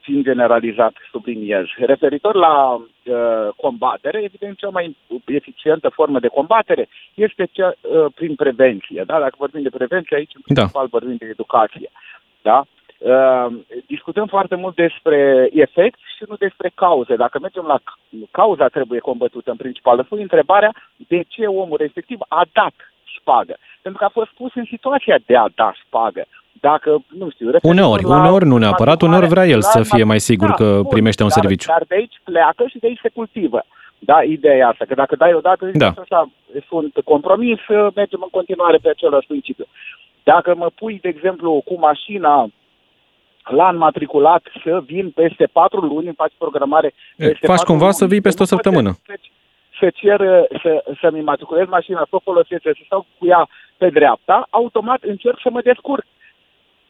[0.00, 1.64] fiind generalizat, subliniez.
[1.76, 8.34] Referitor la uh, combatere, evident, cea mai eficientă formă de combatere este cea uh, prin
[8.34, 9.02] prevenție.
[9.06, 9.18] Da?
[9.18, 10.54] Dacă vorbim de prevenție, aici, în Da.
[10.54, 11.90] principal, vorbim de educație.
[12.42, 12.64] Da?
[12.98, 13.46] Uh,
[13.86, 17.16] discutăm foarte mult despre efect și nu despre cauze.
[17.16, 22.18] Dacă mergem la c- cauza trebuie combătută în principal, pui întrebarea de ce omul respectiv
[22.28, 23.56] a dat șpagă.
[23.82, 26.24] Pentru că a fost pus în situația de a da șpagă.
[26.52, 30.04] Dacă, nu știu, referitor Uneori, la uneori nu neapărat, uneori vrea el la- să fie
[30.04, 31.68] mai sigur că bun, primește un dar, serviciu.
[31.68, 33.64] Dar de aici pleacă și de aici se cultivă.
[33.98, 35.92] Da, ideea e asta, că dacă dai odată, zici Da.
[36.00, 36.30] așa,
[36.68, 37.58] sunt compromis,
[37.94, 39.64] mergem în continuare pe același principiu.
[40.22, 42.48] Dacă mă pui, de exemplu, cu mașina
[43.50, 48.06] la înmatriculat să vin peste patru luni, faci programare peste faci patru cumva luni, să
[48.06, 48.90] vii peste o nu pot săptămână.
[49.06, 49.14] Să,
[49.78, 50.20] să cer
[50.62, 55.38] să, să-mi matriculez mașina, să o folosesc, să stau cu ea pe dreapta, automat încerc
[55.42, 56.04] să mă descurc.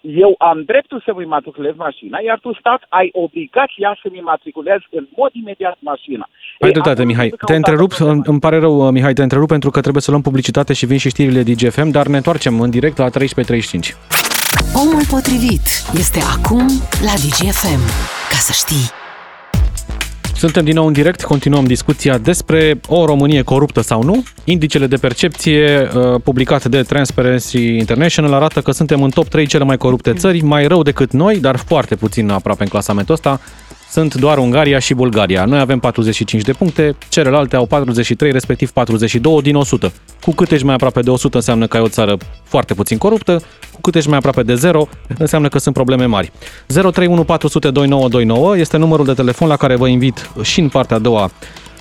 [0.00, 5.30] Eu am dreptul să-mi matriculez mașina, iar tu, stat, ai obligația să-mi matriculez în mod
[5.32, 6.28] imediat mașina.
[6.30, 7.28] Ai Ei, dreptate, acum Mihai.
[7.28, 8.12] sunt Te căutate întrerup, probleme.
[8.14, 10.98] îmi îmi pare rău, Mihai, te întrerup pentru că trebuie să luăm publicitate și vin
[10.98, 14.17] și știrile DGFM, dar ne întoarcem în direct la 13.35.
[14.80, 15.60] Omul potrivit
[15.98, 16.66] este acum
[17.00, 17.80] la DGFM.
[18.30, 18.90] Ca să știi.
[20.34, 24.22] Suntem din nou în direct, continuăm discuția despre o Românie coruptă sau nu.
[24.44, 29.64] Indicele de percepție uh, publicat de Transparency International arată că suntem în top 3 cele
[29.64, 33.40] mai corupte țări, mai rău decât noi, dar foarte puțin aproape în clasamentul ăsta.
[33.90, 35.44] Sunt doar Ungaria și Bulgaria.
[35.44, 39.92] Noi avem 45 de puncte, celelalte au 43, respectiv 42 din 100.
[40.20, 43.42] Cu cât ești mai aproape de 100 înseamnă că ai o țară foarte puțin coruptă,
[43.72, 46.32] cu cât ești mai aproape de 0 înseamnă că sunt probleme mari.
[46.66, 51.00] 031 400 2929 este numărul de telefon la care vă invit și în partea a
[51.00, 51.30] doua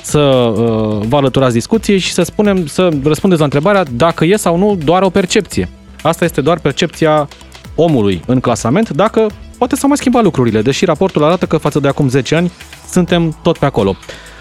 [0.01, 4.57] să uh, vă alăturați discuției și să spunem, să răspundeți la întrebarea dacă e sau
[4.57, 5.69] nu doar o percepție.
[6.01, 7.27] Asta este doar percepția
[7.75, 11.87] omului în clasament, dacă poate să mai schimba lucrurile, deși raportul arată că față de
[11.87, 12.51] acum 10 ani
[12.89, 13.95] suntem tot pe acolo.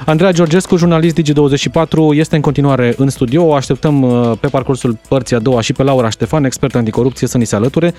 [0.07, 3.44] Andreea Georgescu, jurnalist Digi24, este în continuare în studio.
[3.44, 7.38] O așteptăm uh, pe parcursul părții a doua și pe Laura Ștefan, expert anticorupție, să
[7.38, 7.94] ni se alăture.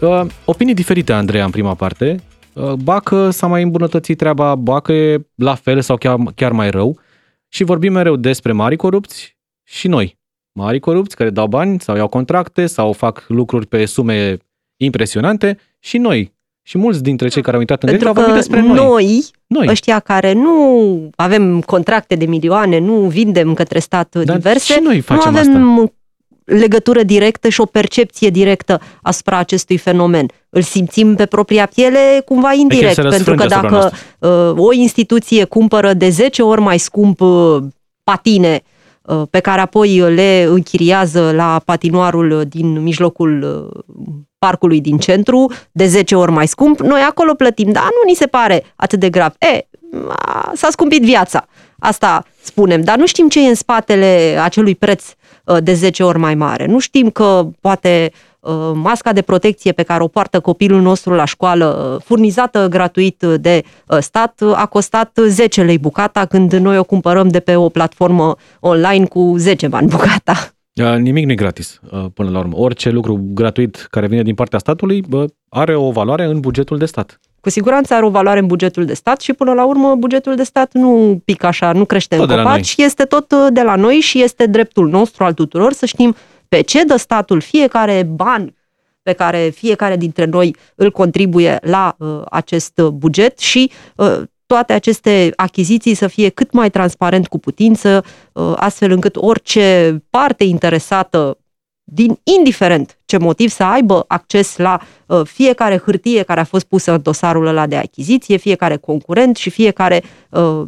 [0.00, 2.16] Uh, opinii diferite, Andreea, în prima parte.
[2.52, 6.52] Uh, ba că s-a mai îmbunătățit treaba, ba că e la fel sau chiar, chiar
[6.52, 6.98] mai rău.
[7.48, 10.18] Și vorbim mereu despre mari corupți și noi.
[10.52, 14.38] Mari corupți care dau bani sau iau contracte sau fac lucruri pe sume
[14.76, 16.34] impresionante și noi.
[16.62, 18.86] Și mulți dintre cei care au intrat în direct Pentru au că vorbit despre noi.
[18.86, 19.66] noi, Noi.
[19.68, 25.00] ăștia care nu avem contracte de milioane, nu vindem către stat Dar diverse, și noi
[25.00, 25.92] facem nu avem
[26.46, 30.26] legătură directă și o percepție directă asupra acestui fenomen.
[30.48, 34.72] Îl simțim pe propria piele cumva indirect, se pentru că răsfrânge asupra dacă uh, o
[34.72, 37.56] instituție cumpără de 10 ori mai scump uh,
[38.04, 38.62] patine
[39.02, 44.14] uh, pe care apoi le închiriază la patinoarul din mijlocul uh,
[44.46, 48.26] parcului din centru, de 10 ori mai scump, noi acolo plătim, dar nu ni se
[48.26, 49.32] pare atât de grav.
[49.38, 49.66] E,
[50.08, 51.46] a, s-a scumpit viața,
[51.78, 55.04] asta spunem, dar nu știm ce e în spatele acelui preț
[55.44, 56.66] uh, de 10 ori mai mare.
[56.66, 61.24] Nu știm că poate uh, masca de protecție pe care o poartă copilul nostru la
[61.24, 66.78] școală, uh, furnizată gratuit de uh, stat, uh, a costat 10 lei bucata când noi
[66.78, 70.55] o cumpărăm de pe o platformă online cu 10 bani bucata.
[70.82, 72.56] Uh, Nimic nu e gratis, uh, până la urmă.
[72.56, 76.84] Orice lucru gratuit care vine din partea statului bă, are o valoare în bugetul de
[76.84, 77.20] stat.
[77.40, 80.42] Cu siguranță are o valoare în bugetul de stat și până la urmă bugetul de
[80.42, 83.62] stat nu pică așa, nu crește Tot în de la copaci, este tot uh, de
[83.62, 86.14] la noi și este dreptul nostru al tuturor să știm
[86.48, 88.54] pe ce dă statul fiecare ban
[89.02, 94.72] pe care fiecare dintre noi îl contribuie la uh, acest uh, buget și uh, toate
[94.72, 101.38] aceste achiziții să fie cât mai transparent cu putință, uh, astfel încât orice parte interesată
[101.88, 106.92] din indiferent ce motiv să aibă acces la uh, fiecare hârtie care a fost pusă
[106.92, 110.62] în dosarul ăla de achiziție, fiecare concurent și fiecare uh,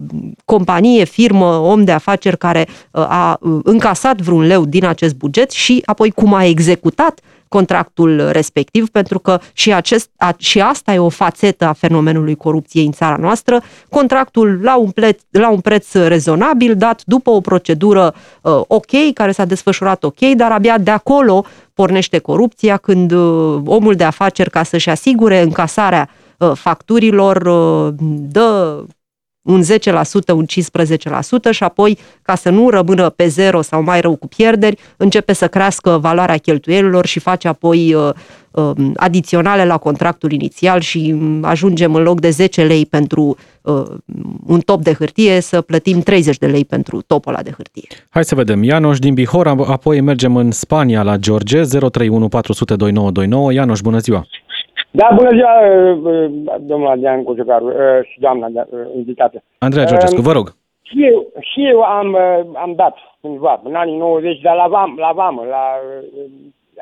[0.45, 5.51] companie, firmă, om de afaceri care uh, a uh, încasat vreun leu din acest buget
[5.51, 10.99] și apoi cum a executat contractul respectiv, pentru că și, acest, a, și asta e
[10.99, 13.63] o fațetă a fenomenului corupției în țara noastră.
[13.89, 19.33] Contractul la un, preț, la un preț rezonabil, dat după o procedură uh, ok, care
[19.33, 24.63] s-a desfășurat ok, dar abia de acolo pornește corupția când uh, omul de afaceri, ca
[24.63, 26.09] să-și asigure încasarea
[26.39, 27.95] uh, facturilor, uh,
[28.31, 28.83] dă
[29.49, 29.67] un 10%,
[30.35, 30.47] un
[31.49, 35.33] 15% și apoi, ca să nu rămână pe zero sau mai rău cu pierderi, începe
[35.33, 38.11] să crească valoarea cheltuielilor și face apoi uh,
[38.51, 43.83] uh, adiționale la contractul inițial și um, ajungem în loc de 10 lei pentru uh,
[44.47, 47.89] un top de hârtie să plătim 30 de lei pentru topul ăla de hârtie.
[48.09, 48.63] Hai să vedem.
[48.63, 53.53] Ianoș din Bihor, apoi mergem în Spania la George, 031 400 2929.
[53.53, 54.27] Ianoș, bună ziua!
[54.91, 57.75] Da, bună ziua, uh, uh, domnul Adrian Cuciucaru uh,
[58.11, 58.47] și doamna
[58.97, 59.43] invitată.
[59.59, 60.55] Andreea Georgescu, vă rog.
[60.83, 62.17] Și eu, și eu am,
[62.55, 65.65] am dat cândva, în anii 90, dar la, vam, la vamă, la,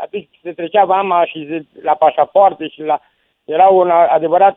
[0.03, 3.01] atunci se trecea vama și se, la pașapoarte și la...
[3.45, 4.57] Era un adevărat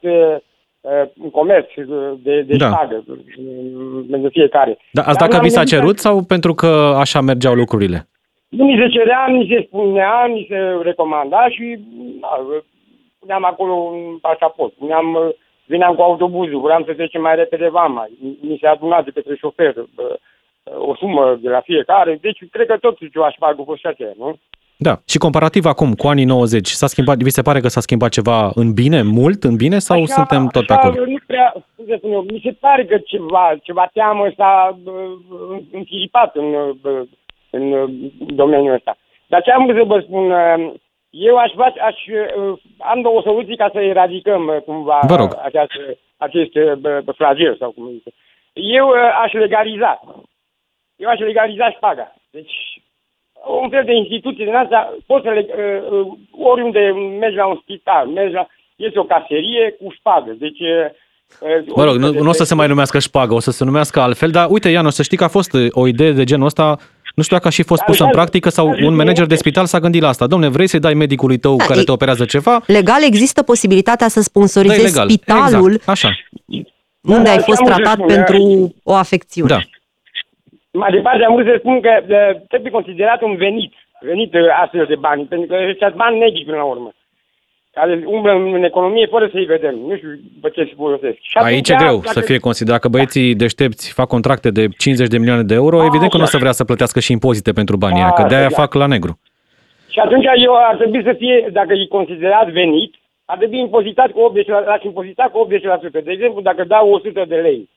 [1.22, 1.68] un comerț
[2.24, 2.66] de, de da.
[2.66, 3.04] ștagă
[4.12, 4.78] pentru fiecare.
[4.92, 8.08] Da, ați dat că vi s-a cerut sau pentru că așa mergeau lucrurile?
[8.50, 11.80] Nu mi se cerea, mi se spunea, mi se recomanda și
[12.22, 12.28] na,
[13.30, 18.08] puneam acolo un pașaport, puneam, veneam cu autobuzul, vreau să trecem mai repede vama,
[18.42, 19.74] mi se aduna de către șofer
[20.64, 24.38] o sumă de la fiecare, deci cred că tot ce aș face fost aceea, nu?
[24.78, 24.94] Da.
[25.08, 28.52] Și comparativ acum cu anii 90, s-a schimbat, vi se pare că s-a schimbat ceva
[28.56, 31.06] în bine, mult în bine sau așa, suntem tot pe acolo?
[31.06, 34.80] Nu prea, cum să spun eu, mi se pare că ceva, ceva teamă s-a
[35.72, 36.46] înfiripat în,
[37.50, 38.98] în domeniul ăsta.
[39.28, 40.32] Dar ce am să vă spun,
[41.10, 45.38] eu aș face, aș, uh, am două soluții ca să eradicăm uh, cumva Vă rog.
[45.44, 48.10] Această, acest uh, flagel sau cum zice.
[48.54, 48.92] Eu
[49.24, 50.02] aș legaliza.
[50.96, 52.16] Eu aș legaliza șpaga.
[52.30, 52.82] Deci,
[53.62, 55.46] un fel de instituție din asta, poți să le,
[56.32, 56.80] oriunde
[57.20, 60.32] mergi la un spital, mergi la, este o caserie cu șpagă.
[60.32, 60.62] Deci,
[61.76, 64.30] Mă rog, nu, nu o să se mai numească șpagă, o să se numească altfel,
[64.30, 66.78] dar uite, Ian, o să știi că a fost o idee de genul ăsta
[67.20, 69.80] nu știu dacă a și fost pusă în practică sau un manager de spital s-a
[69.80, 70.28] gândit la asta.
[70.28, 72.56] Domne, vrei să-i dai medicului tău da, care te operează ceva?
[72.78, 75.90] Legal există posibilitatea să sponsorizezi da, spitalul exact.
[75.90, 76.10] Așa.
[77.02, 78.42] unde da, ai fost tratat pentru
[78.84, 79.50] o afecțiune.
[79.50, 79.60] Da.
[80.72, 81.92] Mai departe am vrut să spun că
[82.48, 86.64] trebuie considerat un venit, venit astfel de bani, pentru că ăștia bani negri până la
[86.64, 86.90] urmă
[87.80, 89.76] care umblă în economie fără să-i vedem.
[89.88, 90.10] Nu știu
[90.42, 91.18] pe ce se folosesc.
[91.22, 92.08] Și Aici e greu dacă...
[92.16, 95.86] să fie considerat că băieții deștepți fac contracte de 50 de milioane de euro, a,
[95.86, 98.54] evident că nu o să vrea să plătească și impozite pentru banii aia, că de-aia
[98.54, 98.60] da.
[98.62, 99.20] fac la negru.
[99.94, 104.34] Și atunci eu ar trebui să fie, dacă e considerat venit, ar trebui impozitat cu
[104.46, 105.48] 80%, l-aș impozita cu
[105.90, 105.92] 80%.
[105.92, 107.70] De exemplu, dacă dau 100 de lei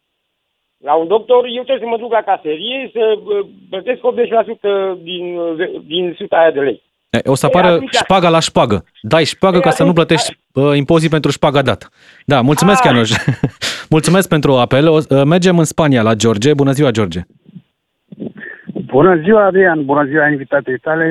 [0.89, 3.19] la un doctor, eu trebuie să mă duc la caserie să
[3.71, 5.25] plătesc 80% din,
[5.87, 6.83] din 100 aia de lei.
[7.25, 7.95] O să apară atunci...
[7.95, 8.85] șpaga la șpagă.
[9.01, 11.89] Dai șpagă ca să nu plătești uh, impozit pentru șpaga dată.
[12.27, 13.11] Da, mulțumesc, Ianuș.
[13.91, 14.89] mulțumesc pentru apel.
[14.89, 16.55] O, uh, mergem în Spania, la George.
[16.55, 17.21] Bună ziua, George.
[18.85, 19.85] Bună ziua, Adrian.
[19.85, 21.07] Bună ziua, invitatei tale.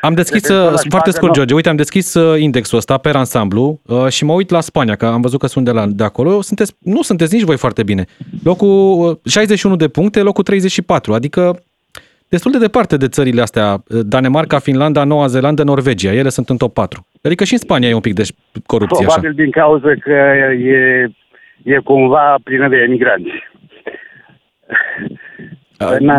[0.00, 4.08] Am deschis, uh, foarte scurt, George, uite, am deschis uh, indexul ăsta pe ansamblu uh,
[4.08, 6.40] și mă uit la Spania, că am văzut că sunt de, la, de acolo.
[6.40, 8.04] Sunteți, nu sunteți nici voi foarte bine.
[8.44, 11.62] Locul 61 de puncte, locul 34, adică
[12.34, 13.66] destul de departe de țările astea,
[14.14, 16.12] Danemarca, Finlanda, Noua Zeelandă, Norvegia.
[16.12, 17.06] Ele sunt în top 4.
[17.22, 18.24] Adică și în Spania e un pic de
[18.66, 19.42] corupție Probabil așa.
[19.42, 20.16] din cauza că
[20.76, 21.10] e,
[21.62, 23.32] e cumva plină de emigranți.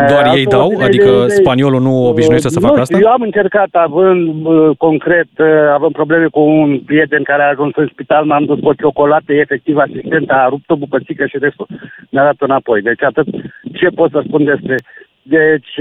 [0.07, 0.69] Doar ei dau?
[0.81, 2.97] Adică de, spaniolul nu obișnuiește să facă asta?
[3.01, 4.45] Eu am încercat, având
[4.77, 5.29] concret,
[5.73, 9.33] având probleme cu un prieten care a ajuns în spital, m-am dus cu o ciocolată,
[9.33, 11.67] efectiv asistenta a rupt o bucățică și restul
[12.09, 12.81] mi-a dat înapoi.
[12.81, 13.27] Deci atât
[13.73, 14.75] ce pot să spun despre
[15.23, 15.71] deci,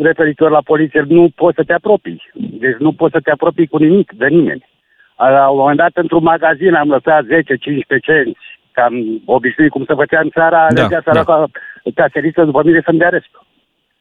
[0.00, 2.22] referitor la poliție, nu poți să te apropii.
[2.34, 4.68] Deci nu poți să te apropii cu nimic, de nimeni.
[5.16, 7.26] La un moment dat, într-un magazin am lăsat 10-15
[8.02, 11.46] cenți, cam obișnuit cum se făcea în țara, da, legea țara da.
[11.94, 13.46] ca seriță după mine să-mi dea restul.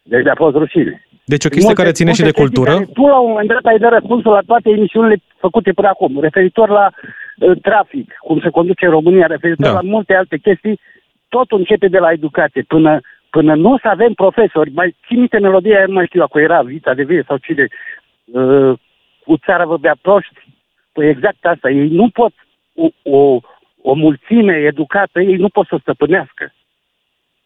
[0.04, 1.08] Deci a fost rușine.
[1.34, 2.74] Deci o chestie multe, care ține și de cultură?
[2.94, 6.70] Tu la un moment dat ai dat răspunsul la toate emisiunile făcute până acum, referitor
[6.70, 9.74] la uh, trafic, cum se conduce în România, referitor da.
[9.74, 10.80] la multe alte chestii,
[11.30, 15.40] totul începe de la educație până până nu o să avem profesori, mai țin minte
[15.40, 17.68] melodia, nu mai știu dacă era Vita de Vie sau cine,
[18.26, 18.80] uh,
[19.26, 20.40] cu țara vă bea proști.
[20.92, 22.34] Păi exact asta, ei nu pot,
[22.74, 22.88] o,
[23.18, 23.40] o,
[23.82, 26.54] o mulțime educată, ei nu pot să stăpânească.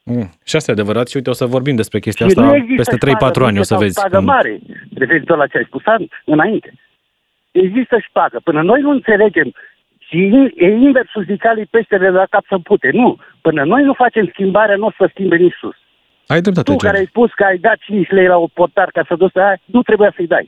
[0.04, 2.98] Mm, și asta e adevărat și uite, o să vorbim despre chestia și asta peste
[2.98, 4.00] 3-4 ani, o să vezi.
[4.00, 4.60] Spagă mare,
[4.94, 5.84] referitor la ce ai spus
[6.26, 6.74] înainte.
[7.52, 8.40] Există șpagă.
[8.44, 9.54] Până noi nu înțelegem
[10.12, 12.90] și e inversul zicalii peștele la cap să pute.
[12.94, 13.18] Nu.
[13.42, 15.76] Până noi nu facem schimbarea, nu o să schimbe nici sus.
[16.28, 19.06] Ai dreptate, Tu care ai spus că ai dat 5 lei la o portar ca
[19.08, 20.48] să duci aia, nu trebuia să-i dai.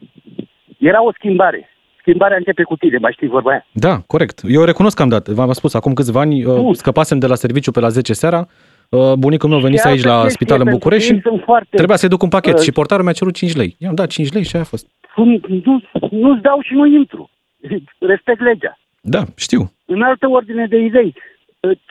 [0.79, 1.69] Era o schimbare.
[1.99, 3.65] schimbarea începe cu tine, mai știi vorba aia?
[3.71, 4.41] Da, corect.
[4.47, 5.27] Eu recunosc că am dat.
[5.27, 6.73] V-am spus, acum câțiva ani uh, Bun.
[6.73, 8.47] scăpasem de la serviciu pe la 10 seara.
[8.89, 11.19] Uh, Bunicul meu venise Și aici altă la chestie, spital în pentru București că și
[11.19, 13.75] ei sunt foarte, trebuia să-i duc un pachet uh, și portarul mi-a cerut 5 lei.
[13.79, 14.87] I-am dat 5 lei și aia a fost.
[15.15, 17.29] Nu, nu-ți dau și nu intru.
[18.11, 18.77] Respect legea.
[19.05, 19.71] Da, știu.
[19.85, 21.13] În altă ordine de idei,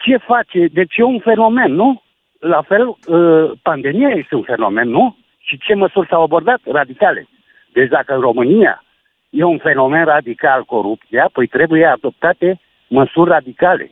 [0.04, 0.66] ce face?
[0.72, 2.02] Deci e un fenomen, nu?
[2.38, 5.16] La fel, uh, pandemia este un fenomen, nu?
[5.38, 6.60] Și ce măsuri s-au abordat?
[6.64, 7.28] Radicale.
[7.72, 8.84] Deci dacă în România
[9.30, 13.90] e un fenomen radical corupția, păi trebuie adoptate măsuri radicale.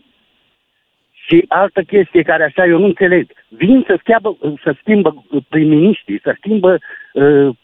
[1.12, 3.30] Și altă chestie care așa eu nu înțeleg.
[3.48, 6.78] Vin să, schiabă, să schimbă prim-ministrii, să schimbă
[7.12, 7.56] uh,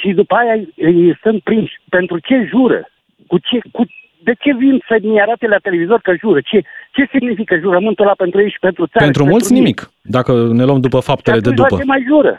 [0.00, 1.74] și după aia îi sunt prinși.
[1.88, 2.88] Pentru ce jură?
[3.26, 3.84] Cu ce, cu,
[4.26, 6.40] de ce vin să mi arate la televizor că jură?
[6.50, 6.58] Ce,
[6.96, 9.04] ce significă jurământul ăla pentru ei și pentru țară?
[9.04, 9.62] Pentru și mulți mine?
[9.62, 11.74] nimic, dacă ne luăm după faptele de Și atunci după.
[11.74, 12.34] la ce mai jură?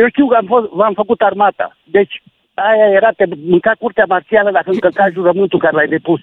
[0.00, 1.76] Eu știu că am, fost, v-am făcut armata.
[1.84, 2.22] Deci
[2.54, 6.20] aia era, te mânca curtea marțială dacă încălca jurământul care l-ai depus.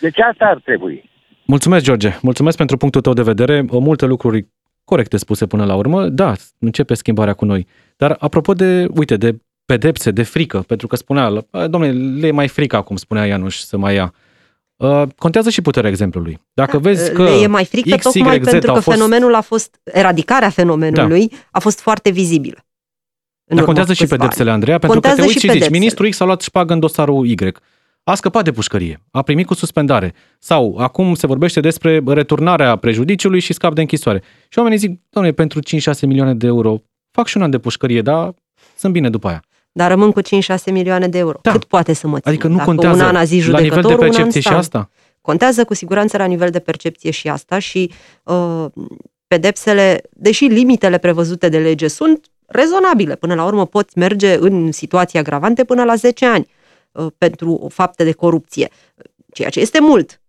[0.00, 1.10] Deci asta ar trebui.
[1.44, 2.10] Mulțumesc, George.
[2.22, 3.64] Mulțumesc pentru punctul tău de vedere.
[3.70, 4.46] O multe lucruri
[4.84, 6.08] corecte spuse până la urmă.
[6.08, 7.66] Da, începe schimbarea cu noi.
[7.96, 9.30] Dar apropo de, uite, de
[9.72, 13.76] pedepse, de frică, pentru că spunea, domnule, le e mai frică acum, spunea Ianuș, să
[13.76, 14.14] mai ia.
[14.76, 16.40] Uh, contează și puterea exemplului.
[16.52, 18.96] Dacă vezi că Le e mai frică X, tocmai Y, Z pentru au că fost...
[18.96, 22.56] fenomenul a fost, eradicarea fenomenului a fost foarte vizibilă.
[22.56, 24.54] în Dar urmă contează cu și câțiva pedepsele, ani.
[24.58, 25.78] Andreea, pentru că te Contează uiți și și zici, pedepsele.
[25.78, 27.36] ministrul X a luat șpagă în dosarul Y.
[28.04, 30.14] A scăpat de pușcărie, a primit cu suspendare.
[30.38, 34.22] Sau acum se vorbește despre returnarea prejudiciului și scap de închisoare.
[34.48, 38.02] Și oamenii zic, domnule, pentru 5-6 milioane de euro fac și un an de pușcărie,
[38.02, 38.34] dar
[38.76, 39.42] sunt bine după aia.
[39.78, 40.24] Dar rămân cu 5-6
[40.66, 41.38] milioane de euro.
[41.42, 41.50] Da.
[41.50, 42.30] Cât poate să mă țin?
[42.30, 44.40] Adică nu Dacă contează un an a zis la nivel de judecătorul, un an percepție
[44.40, 44.58] și stau.
[44.58, 44.90] asta?
[45.20, 48.64] Contează cu siguranță la nivel de percepție și asta și uh,
[49.26, 55.18] pedepsele, deși limitele prevăzute de lege sunt rezonabile, până la urmă poți merge în situații
[55.18, 56.46] agravante până la 10 ani
[56.92, 58.68] uh, pentru fapte de corupție,
[59.32, 60.20] ceea ce este mult.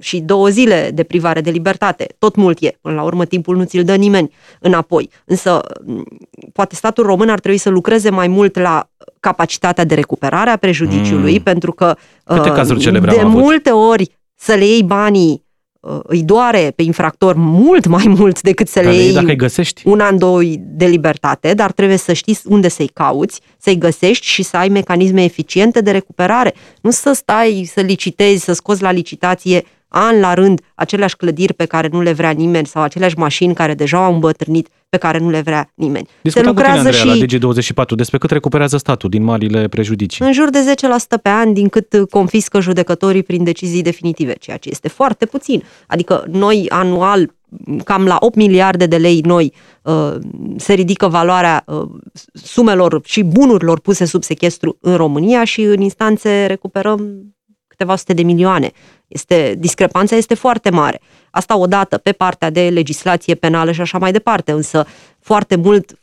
[0.00, 2.76] Și două zile de privare de libertate, tot mult e.
[2.80, 5.10] Până la urmă, timpul nu ți-l dă nimeni înapoi.
[5.24, 6.04] Însă, m,
[6.52, 8.88] poate statul român ar trebui să lucreze mai mult la
[9.20, 11.42] capacitatea de recuperare a prejudiciului, Mm.
[11.42, 13.40] pentru că Câte uh, cazuri celebre de am avut?
[13.42, 15.44] multe ori să le iei banii
[15.80, 19.14] uh, îi doare pe infractor mult mai mult decât să Dar le le iei iei
[19.14, 19.82] dacă îi găsești.
[19.84, 24.42] un an, doi de libertate, dar trebuie să știi unde să-i cauți, să-i găsești și
[24.42, 26.54] să ai mecanisme eficiente de recuperare.
[26.80, 31.64] Nu să stai să licitezi, să scoți la licitație an la rând aceleași clădiri pe
[31.64, 35.30] care nu le vrea nimeni sau aceleași mașini care deja au îmbătrânit pe care nu
[35.30, 36.08] le vrea nimeni.
[36.22, 40.24] Discutam cu tine, Andreea, și la Digi24 despre cât recuperează statul din marile prejudicii.
[40.24, 40.74] în jur de
[41.18, 45.62] 10% pe an din cât confiscă judecătorii prin decizii definitive, ceea ce este foarte puțin.
[45.86, 47.36] Adică noi anual
[47.84, 50.14] cam la 8 miliarde de lei noi uh,
[50.56, 51.88] se ridică valoarea uh,
[52.32, 57.22] sumelor și bunurilor puse sub sechestru în România și în instanțe recuperăm
[57.66, 58.70] câteva sute de milioane.
[59.08, 61.00] Este, discrepanța este foarte mare.
[61.30, 64.86] Asta odată pe partea de legislație penală și așa mai departe, însă
[65.20, 65.98] foarte mult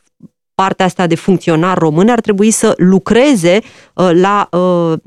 [0.54, 3.60] partea asta de funcționar român ar trebui să lucreze
[3.94, 4.98] uh, la uh,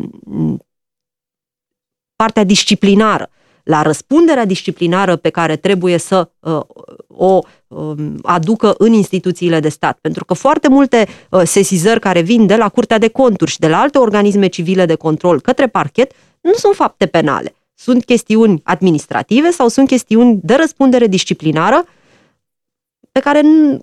[2.15, 3.29] partea disciplinară,
[3.63, 6.59] la răspunderea disciplinară pe care trebuie să uh,
[7.07, 9.97] o uh, aducă în instituțiile de stat.
[10.01, 13.67] Pentru că foarte multe uh, sesizări care vin de la Curtea de Conturi și de
[13.67, 17.53] la alte organisme civile de control către parchet nu sunt fapte penale.
[17.81, 21.85] Sunt chestiuni administrative sau sunt chestiuni de răspundere disciplinară
[23.11, 23.79] pe care n-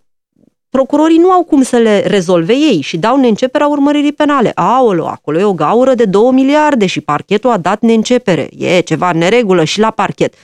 [0.69, 4.53] procurorii nu au cum să le rezolve ei și dau neînceperea urmăririi penale.
[4.55, 8.49] Aolo, acolo e o gaură de 2 miliarde și parchetul a dat neîncepere.
[8.59, 10.35] E ceva în neregulă și la parchet.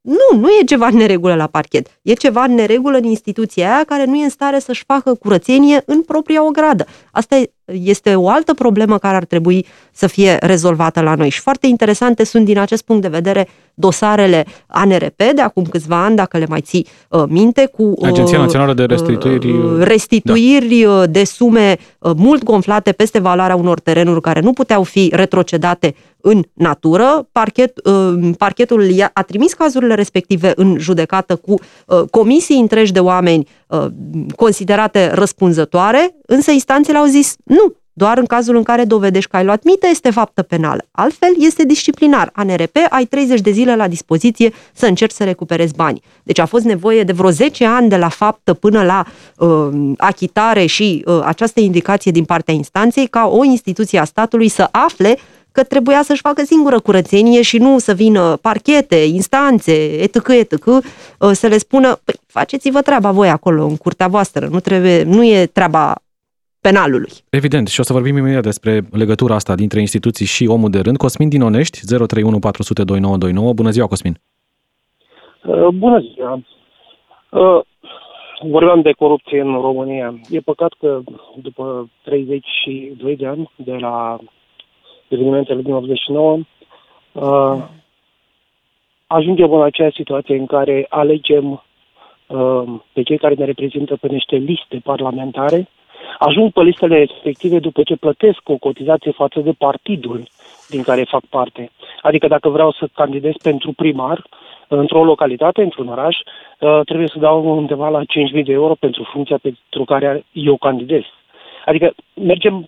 [0.00, 1.86] Nu, nu e ceva în neregulă la parchet.
[2.02, 5.82] E ceva în neregulă în instituția aia care nu e în stare să-și facă curățenie
[5.86, 6.86] în propria ogradă.
[7.12, 11.28] Asta e- este o altă problemă care ar trebui să fie rezolvată la noi.
[11.28, 16.16] Și foarte interesante sunt din acest punct de vedere dosarele ANRP de acum câțiva ani,
[16.16, 21.02] dacă le mai ții uh, minte, cu uh, Agenția Națională de Restituiri, uh, restituiri uh,
[21.10, 26.42] de sume uh, mult gonflate peste valoarea unor terenuri care nu puteau fi retrocedate în
[26.52, 27.28] natură.
[27.32, 31.52] Parchet, uh, parchetul i-a- a trimis cazurile respective în judecată cu
[31.86, 33.86] uh, comisii întregi de oameni uh,
[34.36, 39.44] considerate răspunzătoare, însă instanțele au zis nu, doar în cazul în care dovedești că ai
[39.44, 40.84] luat mită este faptă penală.
[40.90, 42.30] Altfel este disciplinar.
[42.32, 46.02] ANRP ai 30 de zile la dispoziție să încerci să recuperezi bani.
[46.22, 50.66] Deci a fost nevoie de vreo 10 ani de la faptă până la uh, achitare
[50.66, 55.18] și uh, această indicație din partea instanței ca o instituție a statului să afle
[55.58, 60.82] că trebuia să-și facă singură curățenie și nu să vină parchete, instanțe, etc., etc., uh,
[61.40, 65.46] să le spună, păi, faceți-vă treaba voi acolo, în curtea voastră, nu, trebuie, nu e
[65.46, 65.94] treaba
[66.60, 67.12] penalului.
[67.30, 70.96] Evident, și o să vorbim imediat despre legătura asta dintre instituții și omul de rând.
[70.96, 73.52] Cosmin din Onești, 031 400 2929.
[73.52, 74.20] Bună ziua, Cosmin!
[75.44, 76.32] Uh, bună ziua!
[77.30, 77.60] Uh,
[78.50, 80.14] vorbeam de corupție în România.
[80.30, 81.00] E păcat că
[81.42, 84.18] după 32 de ani de la
[85.08, 86.38] evenimentele din 89,
[87.12, 87.64] uh,
[89.06, 91.62] ajungem în aceea situație în care alegem
[92.26, 95.68] uh, pe cei care ne reprezintă pe niște liste parlamentare,
[96.18, 100.28] ajung pe listele respective după ce plătesc o cotizație față de partidul
[100.68, 101.70] din care fac parte.
[102.02, 104.26] Adică dacă vreau să candidez pentru primar,
[104.68, 109.38] într-o localitate, într-un oraș, uh, trebuie să dau undeva la 5.000 de euro pentru funcția
[109.42, 111.02] pentru care eu candidez.
[111.64, 112.66] Adică mergem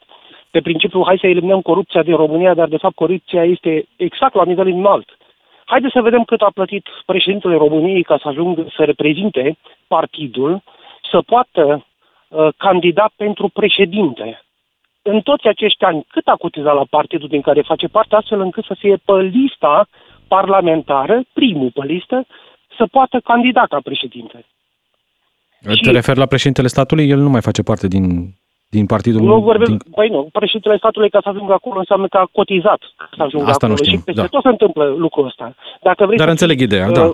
[0.50, 4.44] pe principiul hai să eliminăm corupția din România, dar de fapt corupția este exact la
[4.44, 5.08] nivel înalt.
[5.64, 10.62] Haideți să vedem cât a plătit președintele României ca să ajungă să reprezinte partidul,
[11.10, 11.86] să poată
[12.28, 14.42] uh, candida pentru președinte.
[15.02, 18.64] În toți acești ani, cât a cotizat la partidul din care face parte, astfel încât
[18.64, 19.88] să fie pe lista
[20.28, 22.26] parlamentară, primul pe listă,
[22.76, 24.44] să poată candida ca președinte.
[25.60, 25.92] Te și...
[25.92, 27.08] referi la președintele statului?
[27.08, 28.34] El nu mai face parte din
[28.76, 29.20] din partidul...
[29.20, 29.78] Nu vorbim, din...
[29.94, 32.80] păi nu, președintele statului ca să ajungă acolo înseamnă că a cotizat
[33.16, 33.70] să ajungă Asta acolo.
[33.72, 34.26] nu știm, și peste da.
[34.26, 35.54] tot se întâmplă lucrul ăsta.
[35.82, 37.12] Dacă vrei Dar să înțeleg fii, ideea, uh, da.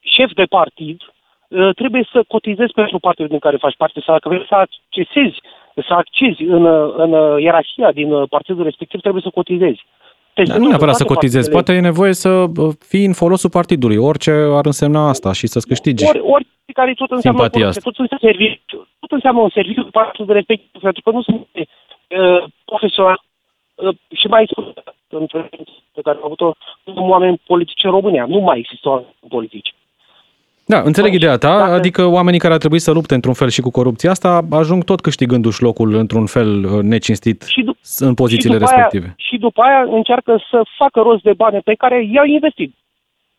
[0.00, 4.00] șef de partid, uh, trebuie să cotizezi pentru partidul din care faci parte.
[4.04, 5.38] Sau dacă vrei să accesezi,
[5.88, 9.80] să accezi în, uh, în uh, ierarhia din uh, partidul respectiv, trebuie să cotizezi.
[10.34, 11.62] Peste Dar nu tot, neapărat în să toate cotizezi, partidele.
[11.62, 15.66] poate e nevoie să uh, fii în folosul partidului, orice ar însemna asta și să-ți
[15.66, 16.08] câștigi.
[16.08, 16.46] Ori, ori
[16.78, 20.80] care tot înseamnă Simpatia corupție, tot înseamnă serviciu, tot înseamnă un serviciu de partidul respectiv,
[20.88, 23.18] pentru că nu sunt uh, profesional
[23.74, 24.64] uh, și mai spun
[25.20, 25.36] într
[25.96, 26.48] pe care am avut-o,
[26.84, 29.74] nu sunt oameni politici în România, nu mai există oameni politici.
[30.72, 33.48] Da, înțeleg Păi, ideea ta, dacă- adică oamenii care ar trebui să lupte într-un fel
[33.48, 38.14] și cu corupția asta ajung tot câștigându-și locul într-un fel uh, necinstit Și, dup- în
[38.14, 39.04] pozițiile și după respective.
[39.04, 42.74] Aia, și după aia încearcă să facă rost de bani pe care i-au investit.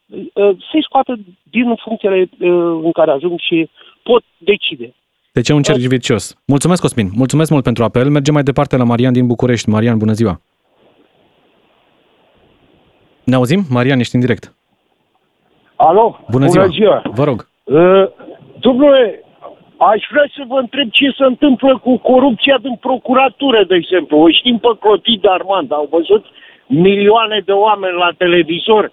[0.09, 2.49] Uh, Să-i scoată din funcțiile uh,
[2.83, 3.69] în care ajung și
[4.03, 4.93] pot decide.
[5.31, 6.35] Deci e un cerc vicios.
[6.45, 7.09] Mulțumesc, Cosmin.
[7.15, 8.09] Mulțumesc mult pentru apel.
[8.09, 9.69] Mergem mai departe la Marian din București.
[9.69, 10.41] Marian, bună ziua.
[13.23, 13.61] Ne auzim?
[13.69, 14.55] Marian, ești în direct.
[15.75, 16.19] Alo?
[16.31, 17.01] Bună ziua.
[17.03, 17.47] Vă rog.
[17.63, 18.07] Uh,
[18.59, 19.23] domnule,
[19.77, 24.17] aș vrea să vă întreb ce se întâmplă cu corupția din procuratură, de exemplu.
[24.17, 26.25] O știm pe Clotilde Armand, au văzut
[26.67, 28.91] milioane de oameni la televizor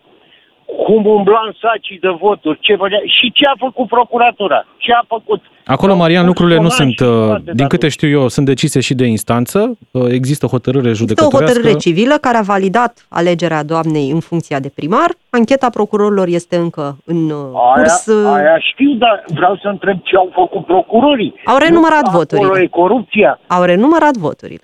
[0.87, 5.05] cum umbla în sacii de voturi, ce făcea, și ce a făcut procuratura, ce a
[5.09, 5.41] făcut.
[5.67, 8.47] Acolo, Marian, lucrurile nu Personaj sunt, și uh, toate, din dar câte știu eu, sunt
[8.47, 9.79] decise și de instanță.
[9.91, 11.47] Uh, Există o hotărâre Este o judecătorească.
[11.47, 15.11] hotărâre civilă care a validat alegerea doamnei în funcția de primar.
[15.31, 17.37] Ancheta procurorilor este încă în uh,
[17.75, 18.09] curs.
[18.09, 21.35] Aia, aia știu, dar vreau să întreb ce au făcut procurorii.
[21.45, 22.63] Au renumărat Nu, Acolo voturile.
[22.63, 23.41] e corupția.
[23.47, 24.61] Au renumărat voturile.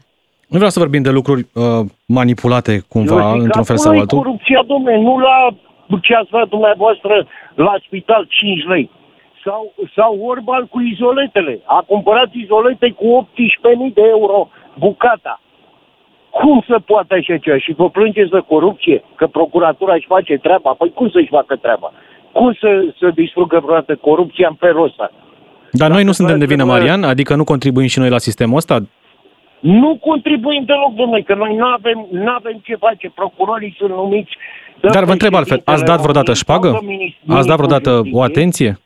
[0.46, 1.62] Nu vreau să vorbim de lucruri uh,
[2.06, 4.18] manipulate cumva, Eu zic că într-un fel acolo sau e altul.
[4.18, 5.36] corupția, domne, nu la
[5.98, 8.90] ce ați dat dumneavoastră la spital 5 lei.
[9.44, 11.60] Sau, sau Orban cu izoletele.
[11.64, 15.40] A cumpărat izolete cu 18.000 de euro bucata.
[16.30, 17.58] Cum se poate așa ceva?
[17.58, 19.02] Și vă plângeți de corupție?
[19.14, 20.70] Că procuratura își face treaba?
[20.72, 21.92] Păi cum să-și facă treaba?
[22.32, 25.10] Cum să, să distrugă vreodată corupția în felul ăsta?
[25.72, 28.56] Dar noi nu suntem de vină, vă- Marian, adică nu contribuim și noi la sistemul
[28.56, 28.78] ăsta?
[29.60, 33.10] Nu contribuim deloc, domnule, că noi nu avem, n-avem ce face.
[33.14, 34.36] Procurorii sunt numiți de
[34.80, 36.68] Dar vă întreb altfel, ați dat vreodată președintele șpagă?
[36.80, 38.22] României sau de Ați dat ministrul vreodată o justiției.
[38.24, 38.78] atenție?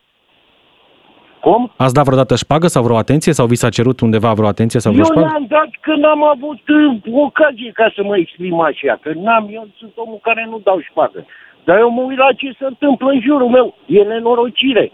[1.45, 1.71] Cum?
[1.75, 3.33] Ați dat vreodată șpagă sau vreo atenție?
[3.33, 5.27] Sau vi s-a cerut undeva vreo atenție sau vreo Eu șpagă?
[5.27, 9.67] le-am dat când am avut uh, ocazie ca să mă exprim așa, că n-am, eu
[9.79, 11.25] sunt omul care nu dau șpagă.
[11.63, 13.67] Dar eu mă uit la ce se întâmplă în jurul meu.
[13.85, 14.91] E nenorocire.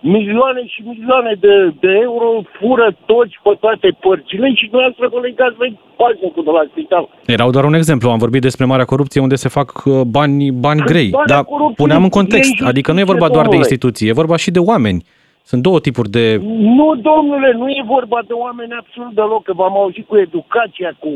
[0.00, 2.28] Milioane și milioane de, de euro
[2.58, 7.08] fură toți pe toate părțile și dumneavoastră vă legați de pașnicul de la spital.
[7.26, 8.10] Erau doar un exemplu.
[8.10, 11.10] Am vorbit despre marea corupție unde se fac uh, bani, bani grei.
[11.10, 12.36] Marea Dar corupție puneam în e context.
[12.38, 13.56] injustiție, Adică nu e vorba doar de domnule.
[13.64, 15.04] instituții, e vorba și de oameni.
[15.42, 16.40] Sunt două tipuri de...
[16.78, 21.08] Nu, domnule, nu e vorba de oameni absolut deloc, că v-am auzit cu educația, cu...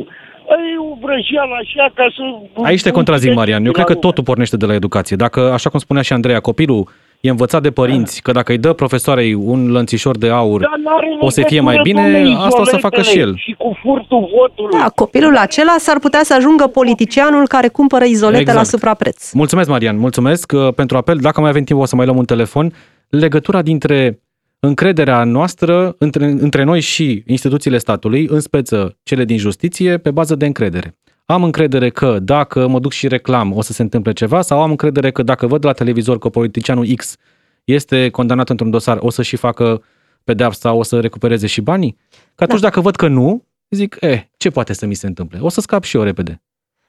[0.49, 2.23] E o vrăjeală așa ca să...
[2.63, 3.65] Aici te contrazic, Marian.
[3.65, 5.17] Eu cred că totul pornește de la educație.
[5.17, 6.89] Dacă, așa cum spunea și Andreea, copilul
[7.27, 11.17] e învățat de părinți că dacă îi dă profesoarei un lănțișor de aur, Dar n-are
[11.21, 13.37] o să fie mai legătură, bine, domnule, asta o să facă și el.
[13.37, 14.79] Și cu furtul votului.
[14.79, 18.59] Da, copilul acela s-ar putea să ajungă politicianul care cumpără izolete Exact.
[18.59, 19.33] la suprapreț.
[19.33, 21.17] Mulțumesc, Marian, mulțumesc uh, pentru apel.
[21.17, 22.73] Dacă mai avem timp, o să mai luăm un telefon.
[23.09, 24.21] Legătura dintre
[24.61, 30.35] încrederea noastră între, între noi și instituțiile statului, în speță cele din justiție, pe bază
[30.35, 30.97] de încredere.
[31.27, 34.71] Am încredere că dacă mă duc și reclam o să se întâmple ceva sau am
[34.71, 37.17] încredere că dacă văd la televizor că politicianul X
[37.65, 39.83] este condamnat într-un dosar, o să și facă
[40.25, 41.97] pedeapsa, o să recupereze și banii?
[42.35, 42.67] Că atunci Da.
[42.69, 45.39] dacă văd că nu, zic, eh, ce poate să mi se întâmple?
[45.41, 46.43] O să scap și eu repede.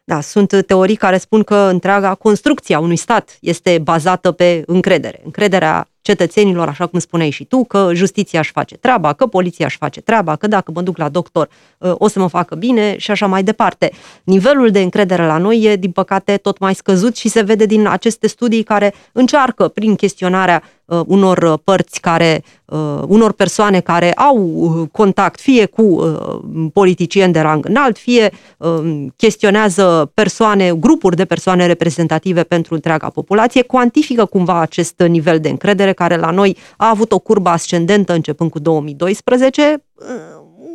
[0.03, 5.21] Da, sunt teorii care spun că întreaga construcție a unui stat este bazată pe încredere.
[5.23, 9.77] Încrederea cetățenilor, așa cum spuneai și tu, că justiția își face treaba, că poliția își
[9.77, 11.49] face treaba, că dacă mă duc la doctor
[11.81, 13.91] ă, o să mă facă bine și așa mai departe.
[14.23, 17.87] Nivelul de încredere la noi e, din păcate, tot mai scăzut și se vede din
[17.87, 24.37] aceste studii care încearcă, prin chestionarea uh, unor părți care, uh, unor persoane care au
[24.37, 26.39] uh, contact fie cu uh,
[26.73, 33.61] politicieni de rang înalt, fie uh, chestionează persoane, grupuri de persoane reprezentative pentru întreaga populație,
[33.61, 38.49] cuantifică cumva acest nivel de încredere care la noi a avut o curbă ascendentă începând
[38.49, 40.05] cu 2012, uh,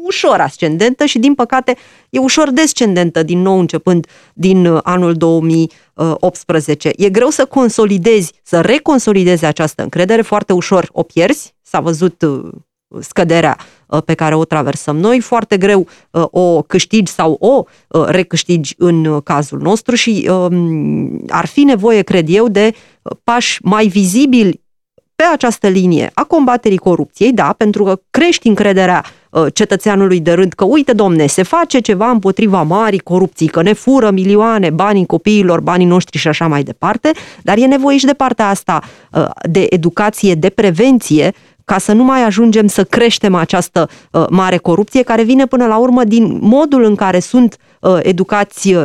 [0.03, 1.77] ușor ascendentă și din păcate
[2.11, 6.91] e ușor descendentă din nou începând din uh, anul 2018.
[6.97, 12.49] E greu să consolidezi, să reconsolidezi această încredere, foarte ușor o pierzi, s-a văzut uh,
[13.01, 13.59] scăderea
[14.05, 15.87] pe care o traversăm noi, foarte greu
[16.31, 17.65] o câștigi sau o
[18.07, 22.75] recâștigi în cazul nostru și um, ar fi nevoie, cred eu, de
[23.25, 24.61] pași mai vizibili
[25.21, 30.53] pe această linie a combaterii corupției, da, pentru că crești încrederea uh, cetățeanului de rând
[30.53, 35.61] că, uite, domne, se face ceva împotriva marii corupții, că ne fură milioane, banii copiilor,
[35.61, 37.11] banii noștri și așa mai departe,
[37.43, 38.81] dar e nevoie și de partea asta
[39.13, 41.33] uh, de educație, de prevenție,
[41.71, 45.77] ca să nu mai ajungem să creștem această uh, mare corupție care vine până la
[45.79, 48.85] urmă din modul în care sunt uh, educați uh,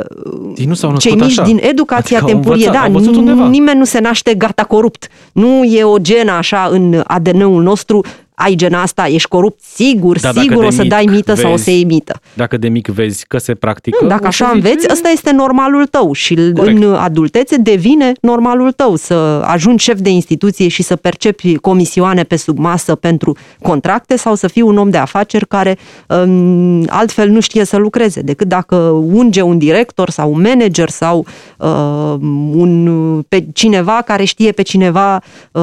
[0.56, 1.44] Ei nu s-au cei mici așa.
[1.44, 2.66] din educația Adică au temporie.
[2.66, 3.48] învățat, Da, au văzut undeva.
[3.48, 5.08] nimeni nu se naște gata corupt.
[5.32, 8.04] Nu e o genă așa în ADN-ul nostru
[8.36, 11.34] ai gena asta, ești corupt, sigur, Da, dacă sigur de o să mic dai mită
[11.34, 12.20] sau o vezi- să iei mită.
[12.34, 13.98] Dacă de mic vezi că se practică...
[14.02, 16.84] Nu, dacă o să așa zici, înveți, "E, ăsta este normalul tău și Corect.
[16.84, 19.14] în adultețe devine normalul tău să
[19.46, 24.48] ajungi șef de instituție și să percepi comisioane pe sub masă pentru contracte sau să
[24.48, 25.78] fii un om de afaceri care
[26.08, 28.76] um, altfel nu știe să lucreze decât dacă
[29.12, 31.26] unge un director sau un manager sau
[31.58, 31.68] uh,
[32.54, 35.22] un, pe cineva care știe pe cineva
[35.52, 35.62] uh,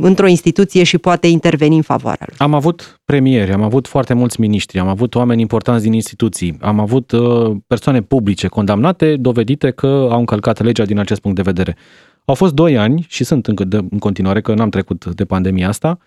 [0.00, 2.36] într-o instituție și poate interveni în favoarea lui.
[2.38, 6.80] Am avut premieri, am avut foarte mulți miniștri, am avut oameni importanți din instituții, am
[6.80, 11.76] avut uh, persoane publice condamnate, dovedite că au încălcat legea din acest punct de vedere.
[12.24, 15.68] Au fost doi ani și sunt încă de, în continuare, că n-am trecut de pandemia
[15.68, 15.98] asta,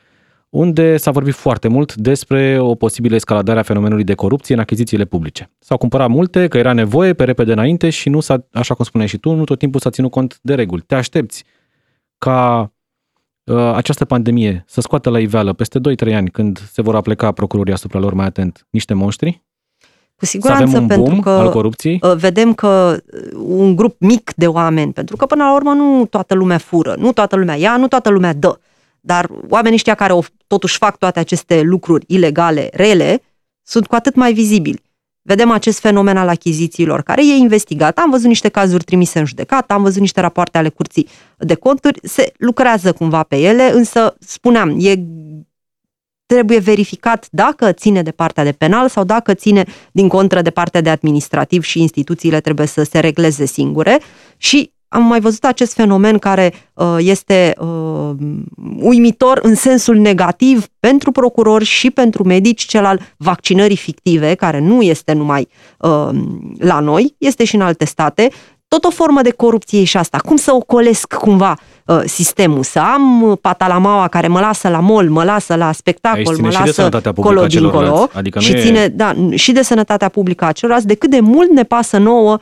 [0.49, 5.05] unde s-a vorbit foarte mult despre o posibilă escaladare a fenomenului de corupție în achizițiile
[5.05, 5.51] publice.
[5.59, 9.09] S-au cumpărat multe, că era nevoie pe repede înainte și nu s-a, așa cum spuneai
[9.09, 10.81] și tu, nu tot timpul s-a ținut cont de reguli.
[10.81, 11.43] Te aștepți
[12.17, 12.67] ca uh,
[13.73, 17.99] această pandemie să scoată la iveală peste 2-3 ani, când se vor apleca procurorii asupra
[17.99, 19.43] lor mai atent, niște monștri?
[20.15, 21.99] Cu Să siguranță, avem un pentru boom că al corupției?
[22.03, 26.05] uh, vedem că uh, un grup mic de oameni, pentru că până la urmă nu
[26.05, 28.59] toată lumea fură, nu toată lumea ia, nu toată lumea dă,
[29.01, 33.21] dar oamenii ăștia care o, totuși fac toate aceste lucruri ilegale, rele,
[33.63, 34.81] sunt cu atât mai vizibili.
[35.25, 37.97] Vedem acest fenomen al achizițiilor care e investigat.
[37.97, 41.07] Am văzut niște cazuri trimise în judecată, am văzut niște rapoarte ale curții
[41.37, 44.95] de conturi, se lucrează cumva pe ele, însă, spuneam, e
[46.25, 50.81] trebuie verificat dacă ține de partea de penal sau dacă ține din contră de partea
[50.81, 53.99] de administrativ și instituțiile trebuie să se regleze singure
[54.37, 58.11] și am mai văzut acest fenomen care uh, este uh,
[58.79, 64.81] uimitor în sensul negativ pentru procurori și pentru medici, cel al vaccinării fictive, care nu
[64.81, 66.09] este numai uh,
[66.57, 68.29] la noi, este și în alte state,
[68.67, 70.17] tot o formă de corupție e și asta.
[70.17, 72.63] Cum să ocolesc cumva uh, sistemul?
[72.63, 76.47] Să am uh, patalamaua care mă lasă la mol, mă lasă la Aici spectacol, ține
[76.47, 78.17] mă și de lasă sănătatea publică a colo dincolo celorlalți.
[78.17, 81.19] Adică nu și e- ține da, și de sănătatea publică a celorlalți, de cât de
[81.19, 82.39] mult ne pasă nouă uh,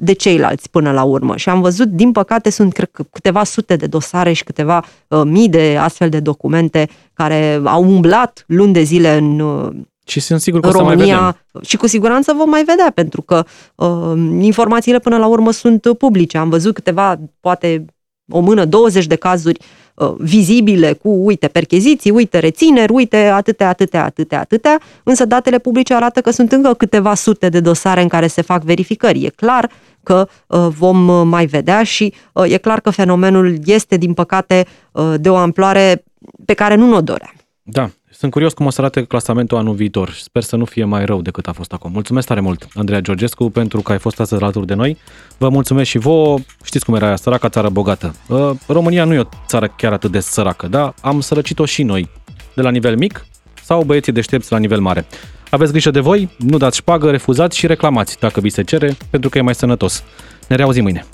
[0.00, 1.36] de ceilalți până la urmă.
[1.36, 5.22] Și am văzut, din păcate, sunt cred că câteva sute de dosare și câteva uh,
[5.24, 9.72] mii de astfel de documente care au umblat luni de zile în uh,
[10.06, 11.62] Și sunt sigur că în o să mai România vedem.
[11.62, 16.38] și cu siguranță vom mai vedea, pentru că uh, informațiile până la urmă sunt publice.
[16.38, 17.84] Am văzut câteva, poate
[18.30, 19.58] o mână, 20 de cazuri
[19.94, 25.94] uh, vizibile cu, uite, percheziții, uite, rețineri, uite, atâtea, atâtea, atâtea, atâtea, însă datele publice
[25.94, 29.24] arată că sunt încă câteva sute de dosare în care se fac verificări.
[29.24, 29.70] E clar
[30.02, 34.66] că uh, vom uh, mai vedea și uh, e clar că fenomenul este, din păcate,
[34.92, 36.04] uh, de o amploare
[36.44, 37.34] pe care nu ne-o doream.
[37.62, 40.84] Da, sunt curios cum o să arate clasamentul anul viitor și sper să nu fie
[40.84, 41.90] mai rău decât a fost acum.
[41.92, 44.96] Mulțumesc tare mult, Andreea Georgescu, pentru că ai fost astăzi alături de noi.
[45.38, 46.38] Vă mulțumesc și vouă.
[46.62, 48.14] Știți cum era aia, săraca țară bogată.
[48.28, 50.94] Uh, România nu e o țară chiar atât de săracă, da?
[51.00, 52.08] Am sărăcit-o și noi,
[52.54, 53.26] de la nivel mic
[53.62, 55.06] sau băieții deștepți la nivel mare.
[55.50, 59.30] Aveți grijă de voi, nu dați șpagă, refuzați și reclamați dacă vi se cere, pentru
[59.30, 60.02] că e mai sănătos.
[60.48, 61.06] Ne reauzim mâine.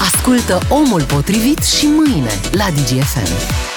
[0.00, 3.69] Ascultă Omul Potrivit și mâine la DGFM.